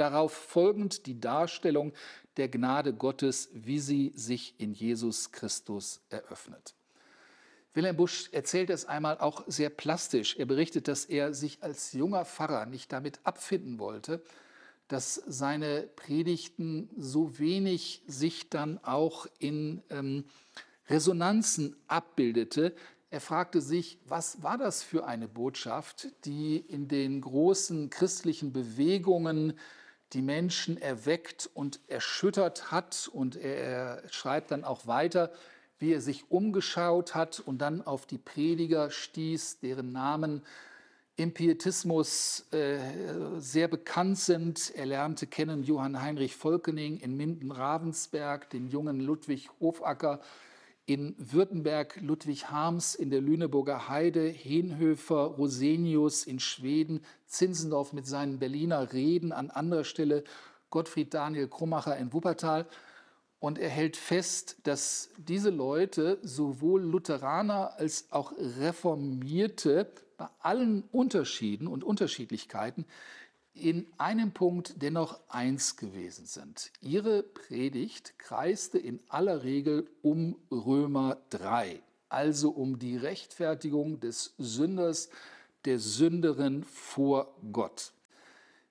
darauf 0.00 0.32
folgend 0.32 1.06
die 1.06 1.20
Darstellung 1.20 1.92
der 2.36 2.48
Gnade 2.48 2.94
Gottes, 2.94 3.50
wie 3.52 3.78
sie 3.78 4.12
sich 4.16 4.54
in 4.58 4.72
Jesus 4.72 5.30
Christus 5.30 6.00
eröffnet. 6.08 6.74
Wilhelm 7.72 7.96
Busch 7.96 8.28
erzählt 8.32 8.70
es 8.70 8.84
einmal 8.86 9.18
auch 9.18 9.44
sehr 9.46 9.70
plastisch. 9.70 10.36
Er 10.36 10.46
berichtet, 10.46 10.88
dass 10.88 11.04
er 11.04 11.34
sich 11.34 11.62
als 11.62 11.92
junger 11.92 12.24
Pfarrer 12.24 12.66
nicht 12.66 12.92
damit 12.92 13.20
abfinden 13.22 13.78
wollte, 13.78 14.22
dass 14.88 15.14
seine 15.14 15.88
Predigten 15.94 16.90
so 16.96 17.38
wenig 17.38 18.02
sich 18.08 18.50
dann 18.50 18.78
auch 18.82 19.28
in 19.38 19.82
ähm, 19.88 20.24
Resonanzen 20.88 21.76
abbildete, 21.86 22.74
Er 23.10 23.20
fragte 23.20 23.60
sich, 23.60 23.98
was 24.06 24.42
war 24.42 24.58
das 24.58 24.82
für 24.82 25.04
eine 25.04 25.28
Botschaft, 25.28 26.08
die 26.24 26.56
in 26.56 26.88
den 26.88 27.20
großen 27.20 27.90
christlichen 27.90 28.52
Bewegungen 28.52 29.54
die 30.12 30.22
Menschen 30.22 30.80
erweckt 30.80 31.48
und 31.54 31.80
erschüttert 31.88 32.70
hat. 32.70 33.10
Und 33.12 33.36
er 33.36 34.02
schreibt 34.10 34.50
dann 34.50 34.64
auch 34.64 34.86
weiter, 34.86 35.32
wie 35.78 35.92
er 35.92 36.00
sich 36.00 36.30
umgeschaut 36.30 37.14
hat 37.14 37.40
und 37.40 37.58
dann 37.58 37.86
auf 37.86 38.06
die 38.06 38.18
Prediger 38.18 38.90
stieß, 38.90 39.60
deren 39.60 39.92
Namen 39.92 40.42
im 41.16 41.34
Pietismus 41.34 42.46
äh, 42.52 42.78
sehr 43.38 43.68
bekannt 43.68 44.18
sind. 44.18 44.72
Er 44.74 44.86
lernte 44.86 45.26
kennen 45.26 45.62
Johann 45.62 46.00
Heinrich 46.00 46.34
Volkening 46.34 46.98
in 46.98 47.16
Minden-Ravensberg, 47.16 48.48
den 48.50 48.68
jungen 48.68 49.00
Ludwig 49.00 49.50
Hofacker 49.60 50.20
in 50.90 51.14
Württemberg, 51.18 52.00
Ludwig 52.00 52.50
Harms 52.50 52.96
in 52.96 53.10
der 53.10 53.20
Lüneburger 53.20 53.88
Heide, 53.88 54.26
Henhöfer, 54.26 55.22
Rosenius 55.22 56.24
in 56.24 56.40
Schweden, 56.40 57.04
Zinsendorf 57.26 57.92
mit 57.92 58.08
seinen 58.08 58.40
Berliner 58.40 58.92
Reden 58.92 59.30
an 59.30 59.50
anderer 59.50 59.84
Stelle, 59.84 60.24
Gottfried 60.68 61.14
Daniel 61.14 61.46
Krummacher 61.46 61.96
in 61.96 62.12
Wuppertal. 62.12 62.66
Und 63.38 63.60
er 63.60 63.68
hält 63.68 63.96
fest, 63.96 64.56
dass 64.64 65.10
diese 65.16 65.50
Leute 65.50 66.18
sowohl 66.22 66.82
Lutheraner 66.82 67.78
als 67.78 68.10
auch 68.10 68.32
Reformierte 68.58 69.92
bei 70.16 70.26
allen 70.40 70.82
Unterschieden 70.90 71.68
und 71.68 71.84
Unterschiedlichkeiten 71.84 72.84
in 73.60 73.86
einem 73.98 74.32
Punkt 74.32 74.82
dennoch 74.82 75.20
eins 75.28 75.76
gewesen 75.76 76.26
sind. 76.26 76.70
Ihre 76.80 77.22
Predigt 77.22 78.18
kreiste 78.18 78.78
in 78.78 79.00
aller 79.08 79.44
Regel 79.44 79.88
um 80.02 80.36
Römer 80.50 81.18
3, 81.30 81.80
also 82.08 82.50
um 82.50 82.78
die 82.78 82.96
Rechtfertigung 82.96 84.00
des 84.00 84.34
Sünders, 84.38 85.10
der 85.66 85.78
Sünderin 85.78 86.64
vor 86.64 87.34
Gott. 87.52 87.92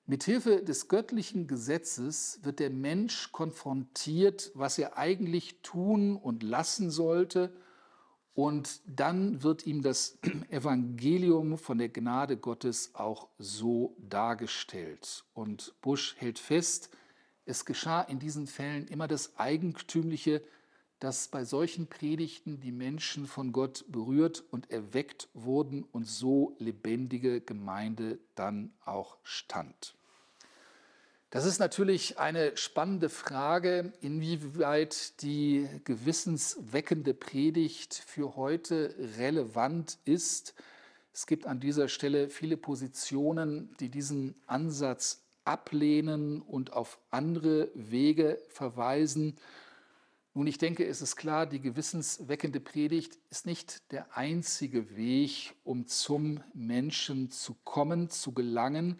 Mithilfe 0.08 0.64
des 0.64 0.88
göttlichen 0.88 1.46
Gesetzes 1.46 2.40
wird 2.42 2.60
der 2.60 2.72
Mensch 2.72 3.32
konfrontiert, 3.32 4.52
was 4.56 4.80
er 4.80 4.98
eigentlich 4.98 5.62
tun 5.62 6.16
und 6.16 6.44
lassen 6.44 6.90
sollte– 6.90 7.54
und 8.34 8.82
dann 8.86 9.44
wird 9.44 9.66
ihm 9.66 9.82
das 9.82 10.18
Evangelium 10.50 11.58
von 11.58 11.78
der 11.78 11.90
Gnade 11.90 12.38
Gottes 12.38 12.92
auch 12.94 13.28
so 13.38 13.96
dargestellt. 13.98 15.26
Und 15.34 15.74
Busch 15.82 16.16
hält 16.18 16.40
fest, 16.40 16.90
es 17.46 17.66
geschah 17.66 18.02
in 18.02 18.20
diesen 18.20 18.48
Fällen 18.48 18.88
immer 18.88 19.08
das 19.08 19.38
Eigentümliche, 19.38 20.44
dass 21.00 21.30
bei 21.30 21.46
solchen 21.46 21.88
Predigten 21.88 22.60
die 22.60 22.72
Menschen 22.72 23.26
von 23.26 23.52
Gott 23.52 23.86
berührt 23.88 24.44
und 24.52 24.70
erweckt 24.70 25.30
wurden 25.34 25.84
und 25.84 26.06
so 26.08 26.56
lebendige 26.60 27.42
Gemeinde 27.42 28.20
dann 28.36 28.74
auch 28.86 29.18
stand. 29.24 29.96
Das 31.32 31.46
ist 31.46 31.60
natürlich 31.60 32.18
eine 32.18 32.58
spannende 32.58 33.08
Frage, 33.08 33.94
inwieweit 34.02 35.22
die 35.22 35.70
gewissensweckende 35.84 37.14
Predigt 37.14 37.94
für 37.94 38.36
heute 38.36 38.96
relevant 39.20 40.00
ist. 40.06 40.56
Es 41.14 41.28
gibt 41.28 41.46
an 41.46 41.60
dieser 41.60 41.88
Stelle 41.88 42.32
viele 42.32 42.58
Positionen, 42.58 43.76
die 43.80 43.90
diesen 43.90 44.42
Ansatz 44.48 45.22
ablehnen 45.46 46.42
und 46.42 46.74
auf 46.74 47.00
andere 47.12 47.70
Wege 47.76 48.42
verweisen. 48.50 49.38
Nun, 50.34 50.48
ich 50.48 50.58
denke, 50.58 50.84
es 50.88 51.00
ist 51.00 51.16
klar, 51.16 51.46
die 51.46 51.62
gewissensweckende 51.62 52.60
Predigt 52.60 53.20
ist 53.30 53.46
nicht 53.46 53.92
der 53.92 54.18
einzige 54.18 54.96
Weg, 54.96 55.54
um 55.64 55.86
zum 55.86 56.44
Menschen 56.56 57.30
zu 57.30 57.54
kommen, 57.66 58.10
zu 58.10 58.32
gelangen, 58.32 58.98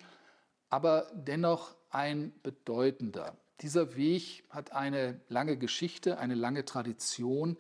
aber 0.70 1.12
dennoch 1.16 1.79
ein 1.90 2.34
bedeutender. 2.44 3.36
Dieser 3.62 3.96
Weg 3.96 4.44
hat 4.50 4.72
eine 4.72 5.20
lange 5.28 5.58
Geschichte, 5.58 6.18
eine 6.18 6.36
lange 6.36 6.66
Tradition. 6.66 7.58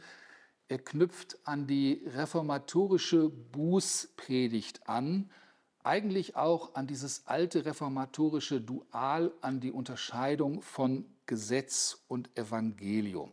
Er 0.67 0.79
knüpft 0.79 1.37
an 1.43 1.67
die 1.67 2.03
reformatorische 2.15 3.29
Bußpredigt 3.29 4.87
an, 4.87 5.29
eigentlich 5.83 6.35
auch 6.35 6.75
an 6.75 6.87
dieses 6.87 7.27
alte 7.27 7.65
reformatorische 7.65 8.61
Dual, 8.61 9.31
an 9.41 9.59
die 9.59 9.71
Unterscheidung 9.71 10.61
von 10.61 11.05
Gesetz 11.25 12.03
und 12.07 12.29
Evangelium. 12.37 13.31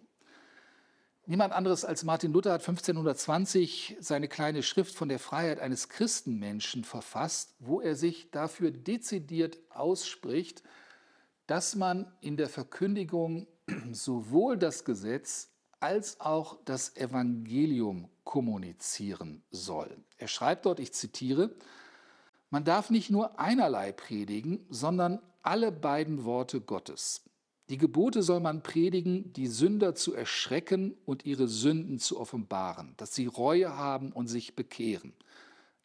Niemand 1.28 1.52
anderes 1.52 1.84
als 1.84 2.04
Martin 2.04 2.32
Luther 2.32 2.52
hat 2.52 2.60
1520 2.60 3.96
seine 3.98 4.28
kleine 4.28 4.62
Schrift 4.62 4.94
von 4.94 5.08
der 5.08 5.18
Freiheit 5.18 5.58
eines 5.58 5.88
Christenmenschen 5.88 6.84
verfasst, 6.84 7.54
wo 7.58 7.80
er 7.80 7.96
sich 7.96 8.30
dafür 8.30 8.70
dezidiert 8.70 9.58
ausspricht, 9.70 10.62
dass 11.46 11.76
man 11.76 12.10
in 12.20 12.36
der 12.36 12.48
Verkündigung 12.48 13.46
sowohl 13.92 14.56
das 14.56 14.84
Gesetz 14.84 15.50
als 15.80 16.20
auch 16.20 16.58
das 16.64 16.96
Evangelium 16.96 18.08
kommunizieren 18.24 19.42
soll. 19.50 19.96
Er 20.18 20.28
schreibt 20.28 20.66
dort, 20.66 20.80
ich 20.80 20.92
zitiere, 20.92 21.54
man 22.50 22.64
darf 22.64 22.90
nicht 22.90 23.10
nur 23.10 23.38
einerlei 23.38 23.92
predigen, 23.92 24.64
sondern 24.70 25.20
alle 25.42 25.70
beiden 25.70 26.24
Worte 26.24 26.60
Gottes. 26.60 27.22
Die 27.68 27.78
Gebote 27.78 28.22
soll 28.22 28.40
man 28.40 28.62
predigen, 28.62 29.32
die 29.32 29.48
Sünder 29.48 29.94
zu 29.94 30.14
erschrecken 30.14 30.96
und 31.04 31.26
ihre 31.26 31.48
Sünden 31.48 31.98
zu 31.98 32.18
offenbaren, 32.18 32.94
dass 32.96 33.14
sie 33.14 33.26
Reue 33.26 33.76
haben 33.76 34.12
und 34.12 34.28
sich 34.28 34.54
bekehren 34.54 35.12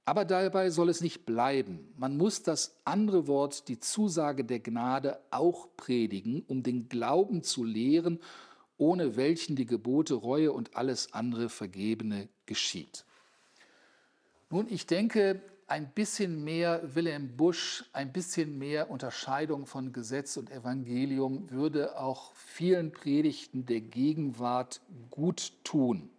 aber 0.05 0.25
dabei 0.25 0.69
soll 0.69 0.89
es 0.89 1.01
nicht 1.01 1.25
bleiben. 1.25 1.93
Man 1.97 2.17
muss 2.17 2.43
das 2.43 2.75
andere 2.85 3.27
Wort, 3.27 3.67
die 3.67 3.79
Zusage 3.79 4.43
der 4.43 4.59
Gnade, 4.59 5.19
auch 5.29 5.67
predigen, 5.77 6.43
um 6.47 6.63
den 6.63 6.89
Glauben 6.89 7.43
zu 7.43 7.63
lehren, 7.63 8.19
ohne 8.77 9.15
welchen 9.15 9.55
die 9.55 9.67
Gebote, 9.67 10.15
Reue 10.15 10.51
und 10.51 10.75
alles 10.75 11.13
andere 11.13 11.49
Vergebene 11.49 12.29
geschieht. 12.45 13.05
Nun, 14.49 14.67
ich 14.69 14.87
denke, 14.87 15.41
ein 15.67 15.89
bisschen 15.91 16.43
mehr 16.43 16.81
Wilhelm 16.95 17.37
Busch, 17.37 17.85
ein 17.93 18.11
bisschen 18.11 18.57
mehr 18.57 18.91
Unterscheidung 18.91 19.65
von 19.65 19.93
Gesetz 19.93 20.35
und 20.35 20.51
Evangelium 20.51 21.49
würde 21.49 21.97
auch 21.97 22.33
vielen 22.33 22.91
Predigten 22.91 23.65
der 23.65 23.79
Gegenwart 23.79 24.81
gut 25.11 25.53
tun. 25.63 26.09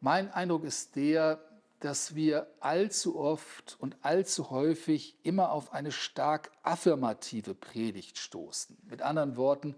Mein 0.00 0.30
Eindruck 0.30 0.64
ist 0.64 0.96
der, 0.96 1.40
dass 1.80 2.14
wir 2.14 2.46
allzu 2.60 3.18
oft 3.18 3.76
und 3.80 3.96
allzu 4.02 4.50
häufig 4.50 5.16
immer 5.22 5.50
auf 5.50 5.72
eine 5.72 5.92
stark 5.92 6.52
affirmative 6.62 7.54
Predigt 7.54 8.18
stoßen. 8.18 8.76
Mit 8.88 9.02
anderen 9.02 9.36
Worten, 9.36 9.76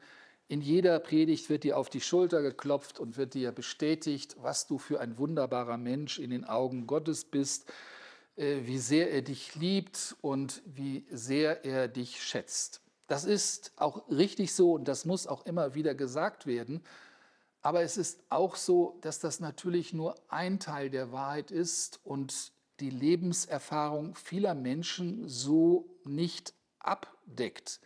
in 0.48 0.60
jeder 0.60 0.98
Predigt 0.98 1.48
wird 1.48 1.64
dir 1.64 1.78
auf 1.78 1.88
die 1.88 2.00
Schulter 2.00 2.42
geklopft 2.42 2.98
und 2.98 3.16
wird 3.16 3.34
dir 3.34 3.52
bestätigt, 3.52 4.36
was 4.42 4.66
du 4.66 4.78
für 4.78 5.00
ein 5.00 5.16
wunderbarer 5.16 5.78
Mensch 5.78 6.18
in 6.18 6.30
den 6.30 6.44
Augen 6.44 6.86
Gottes 6.86 7.24
bist, 7.24 7.72
äh, 8.36 8.58
wie 8.64 8.78
sehr 8.78 9.12
er 9.12 9.22
dich 9.22 9.54
liebt 9.54 10.16
und 10.20 10.60
wie 10.66 11.06
sehr 11.10 11.64
er 11.64 11.88
dich 11.88 12.22
schätzt. 12.22 12.82
Das 13.06 13.24
ist 13.24 13.72
auch 13.76 14.08
richtig 14.10 14.54
so 14.54 14.72
und 14.72 14.88
das 14.88 15.04
muss 15.04 15.26
auch 15.26 15.46
immer 15.46 15.74
wieder 15.74 15.94
gesagt 15.94 16.46
werden. 16.46 16.82
Aber 17.62 17.82
es 17.82 17.96
ist 17.96 18.20
auch 18.28 18.56
so, 18.56 18.98
dass 19.00 19.20
das 19.20 19.38
natürlich 19.38 19.92
nur 19.92 20.16
ein 20.28 20.58
Teil 20.58 20.90
der 20.90 21.12
Wahrheit 21.12 21.50
ist 21.50 22.00
und 22.04 22.52
die 22.80 22.90
Lebenserfahrung 22.90 24.16
vieler 24.16 24.54
Menschen 24.54 25.28
so 25.28 25.88
nicht 26.04 26.54
abdeckt. 26.80 27.80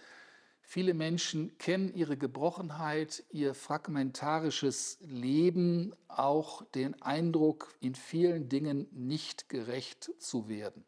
Viele 0.63 0.95
Menschen 0.95 1.57
kennen 1.59 1.95
ihre 1.95 2.17
Gebrochenheit, 2.17 3.23
ihr 3.31 3.55
fragmentarisches 3.55 4.99
Leben, 5.03 5.95
auch 6.09 6.65
den 6.65 7.01
Eindruck, 7.03 7.77
in 7.81 7.95
vielen 7.95 8.49
Dingen 8.49 8.89
nicht 8.91 9.49
gerecht 9.49 10.11
zu 10.19 10.49
werden. 10.49 10.85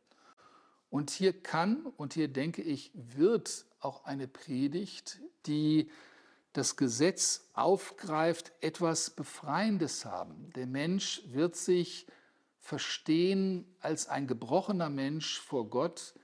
Und 0.90 1.10
hier 1.10 1.32
kann 1.32 1.86
und 1.96 2.14
hier 2.14 2.28
denke 2.28 2.62
ich, 2.62 2.90
wird 2.94 3.66
auch 3.78 4.04
eine 4.04 4.26
Predigt, 4.26 5.20
die 5.46 5.90
das 6.52 6.76
Gesetz 6.76 7.48
aufgreift, 7.52 8.52
etwas 8.60 9.10
Befreiendes 9.10 10.04
haben. 10.04 10.50
Der 10.54 10.66
Mensch 10.66 11.22
wird 11.26 11.56
sich 11.56 12.06
verstehen 12.60 13.64
als 13.80 14.08
ein 14.08 14.26
gebrochener 14.26 14.90
Mensch 14.90 15.40
vor 15.40 15.70
Gott, 15.70 16.14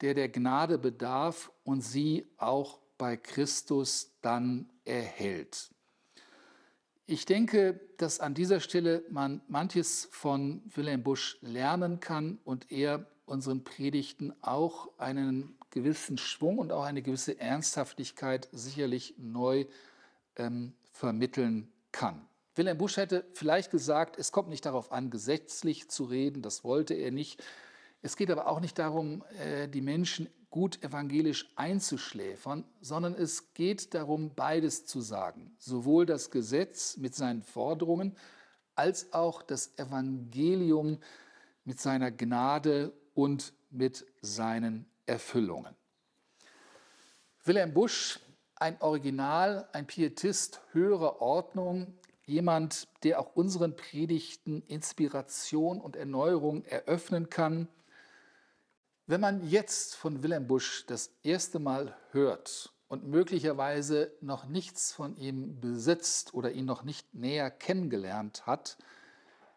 der 0.00 0.14
der 0.14 0.28
Gnade 0.28 0.78
bedarf 0.78 1.50
und 1.64 1.80
sie 1.80 2.30
auch 2.36 2.78
bei 2.98 3.16
Christus 3.16 4.12
dann 4.20 4.68
erhält. 4.84 5.70
Ich 7.06 7.24
denke, 7.24 7.80
dass 7.96 8.20
an 8.20 8.34
dieser 8.34 8.60
Stelle 8.60 9.02
man 9.10 9.40
manches 9.48 10.08
von 10.10 10.62
Wilhelm 10.74 11.02
Busch 11.02 11.38
lernen 11.40 12.00
kann 12.00 12.38
und 12.44 12.70
er 12.70 13.06
unseren 13.24 13.64
Predigten 13.64 14.34
auch 14.42 14.90
einen 14.98 15.57
gewissen 15.70 16.18
Schwung 16.18 16.58
und 16.58 16.72
auch 16.72 16.84
eine 16.84 17.02
gewisse 17.02 17.38
Ernsthaftigkeit 17.38 18.48
sicherlich 18.52 19.14
neu 19.18 19.66
ähm, 20.36 20.74
vermitteln 20.92 21.72
kann. 21.92 22.26
Wilhelm 22.54 22.78
Busch 22.78 22.96
hätte 22.96 23.24
vielleicht 23.34 23.70
gesagt, 23.70 24.18
es 24.18 24.32
kommt 24.32 24.48
nicht 24.48 24.66
darauf 24.66 24.90
an, 24.90 25.10
gesetzlich 25.10 25.88
zu 25.88 26.04
reden, 26.04 26.42
das 26.42 26.64
wollte 26.64 26.94
er 26.94 27.12
nicht. 27.12 27.42
Es 28.02 28.16
geht 28.16 28.30
aber 28.30 28.48
auch 28.48 28.60
nicht 28.60 28.78
darum, 28.78 29.24
äh, 29.40 29.68
die 29.68 29.80
Menschen 29.80 30.28
gut 30.50 30.82
evangelisch 30.82 31.52
einzuschläfern, 31.56 32.64
sondern 32.80 33.14
es 33.14 33.52
geht 33.52 33.94
darum, 33.94 34.34
beides 34.34 34.86
zu 34.86 35.00
sagen. 35.00 35.54
Sowohl 35.58 36.06
das 36.06 36.30
Gesetz 36.30 36.96
mit 36.96 37.14
seinen 37.14 37.42
Forderungen 37.42 38.16
als 38.74 39.12
auch 39.12 39.42
das 39.42 39.76
Evangelium 39.78 40.98
mit 41.64 41.80
seiner 41.80 42.10
Gnade 42.10 42.92
und 43.14 43.52
mit 43.70 44.06
seinen 44.22 44.86
Erfüllungen. 45.08 45.74
Wilhelm 47.44 47.72
Busch, 47.72 48.20
ein 48.56 48.80
Original, 48.80 49.68
ein 49.72 49.86
Pietist 49.86 50.60
höherer 50.72 51.22
Ordnung, 51.22 51.98
jemand, 52.26 52.88
der 53.04 53.20
auch 53.20 53.34
unseren 53.34 53.74
Predigten 53.74 54.62
Inspiration 54.66 55.80
und 55.80 55.96
Erneuerung 55.96 56.64
eröffnen 56.64 57.30
kann. 57.30 57.68
Wenn 59.06 59.20
man 59.22 59.48
jetzt 59.48 59.96
von 59.96 60.22
Wilhelm 60.22 60.46
Busch 60.46 60.84
das 60.86 61.10
erste 61.22 61.58
Mal 61.58 61.96
hört 62.10 62.74
und 62.88 63.06
möglicherweise 63.06 64.12
noch 64.20 64.44
nichts 64.44 64.92
von 64.92 65.16
ihm 65.16 65.60
besitzt 65.60 66.34
oder 66.34 66.52
ihn 66.52 66.66
noch 66.66 66.82
nicht 66.82 67.14
näher 67.14 67.50
kennengelernt 67.50 68.46
hat, 68.46 68.76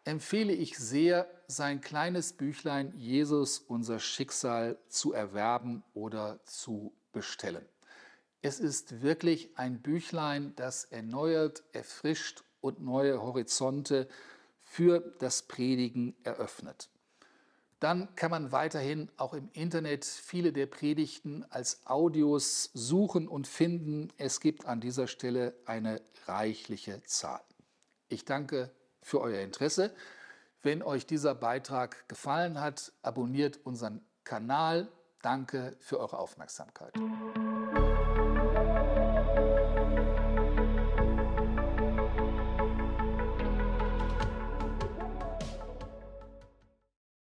empfehle 0.03 0.53
ich 0.53 0.77
sehr, 0.77 1.29
sein 1.47 1.81
kleines 1.81 2.33
Büchlein 2.33 2.93
Jesus, 2.95 3.59
unser 3.59 3.99
Schicksal 3.99 4.77
zu 4.87 5.13
erwerben 5.13 5.83
oder 5.93 6.39
zu 6.45 6.93
bestellen. 7.11 7.65
Es 8.41 8.59
ist 8.59 9.01
wirklich 9.01 9.57
ein 9.57 9.81
Büchlein, 9.81 10.53
das 10.55 10.85
erneuert, 10.85 11.63
erfrischt 11.73 12.43
und 12.61 12.81
neue 12.81 13.21
Horizonte 13.21 14.07
für 14.63 14.99
das 15.19 15.43
Predigen 15.43 16.15
eröffnet. 16.23 16.89
Dann 17.79 18.15
kann 18.15 18.31
man 18.31 18.51
weiterhin 18.51 19.09
auch 19.17 19.33
im 19.33 19.49
Internet 19.53 20.05
viele 20.05 20.53
der 20.53 20.67
Predigten 20.67 21.43
als 21.49 21.85
Audios 21.85 22.69
suchen 22.73 23.27
und 23.27 23.47
finden. 23.47 24.13
Es 24.17 24.39
gibt 24.39 24.65
an 24.65 24.79
dieser 24.79 25.07
Stelle 25.07 25.55
eine 25.65 26.01
reichliche 26.27 27.01
Zahl. 27.03 27.41
Ich 28.07 28.23
danke 28.23 28.71
für 29.01 29.21
euer 29.21 29.41
Interesse. 29.41 29.93
Wenn 30.61 30.83
euch 30.83 31.05
dieser 31.05 31.33
Beitrag 31.33 32.07
gefallen 32.07 32.61
hat, 32.61 32.91
abonniert 33.01 33.59
unseren 33.63 34.01
Kanal. 34.23 34.87
Danke 35.21 35.75
für 35.79 35.99
eure 35.99 36.19
Aufmerksamkeit. 36.19 36.93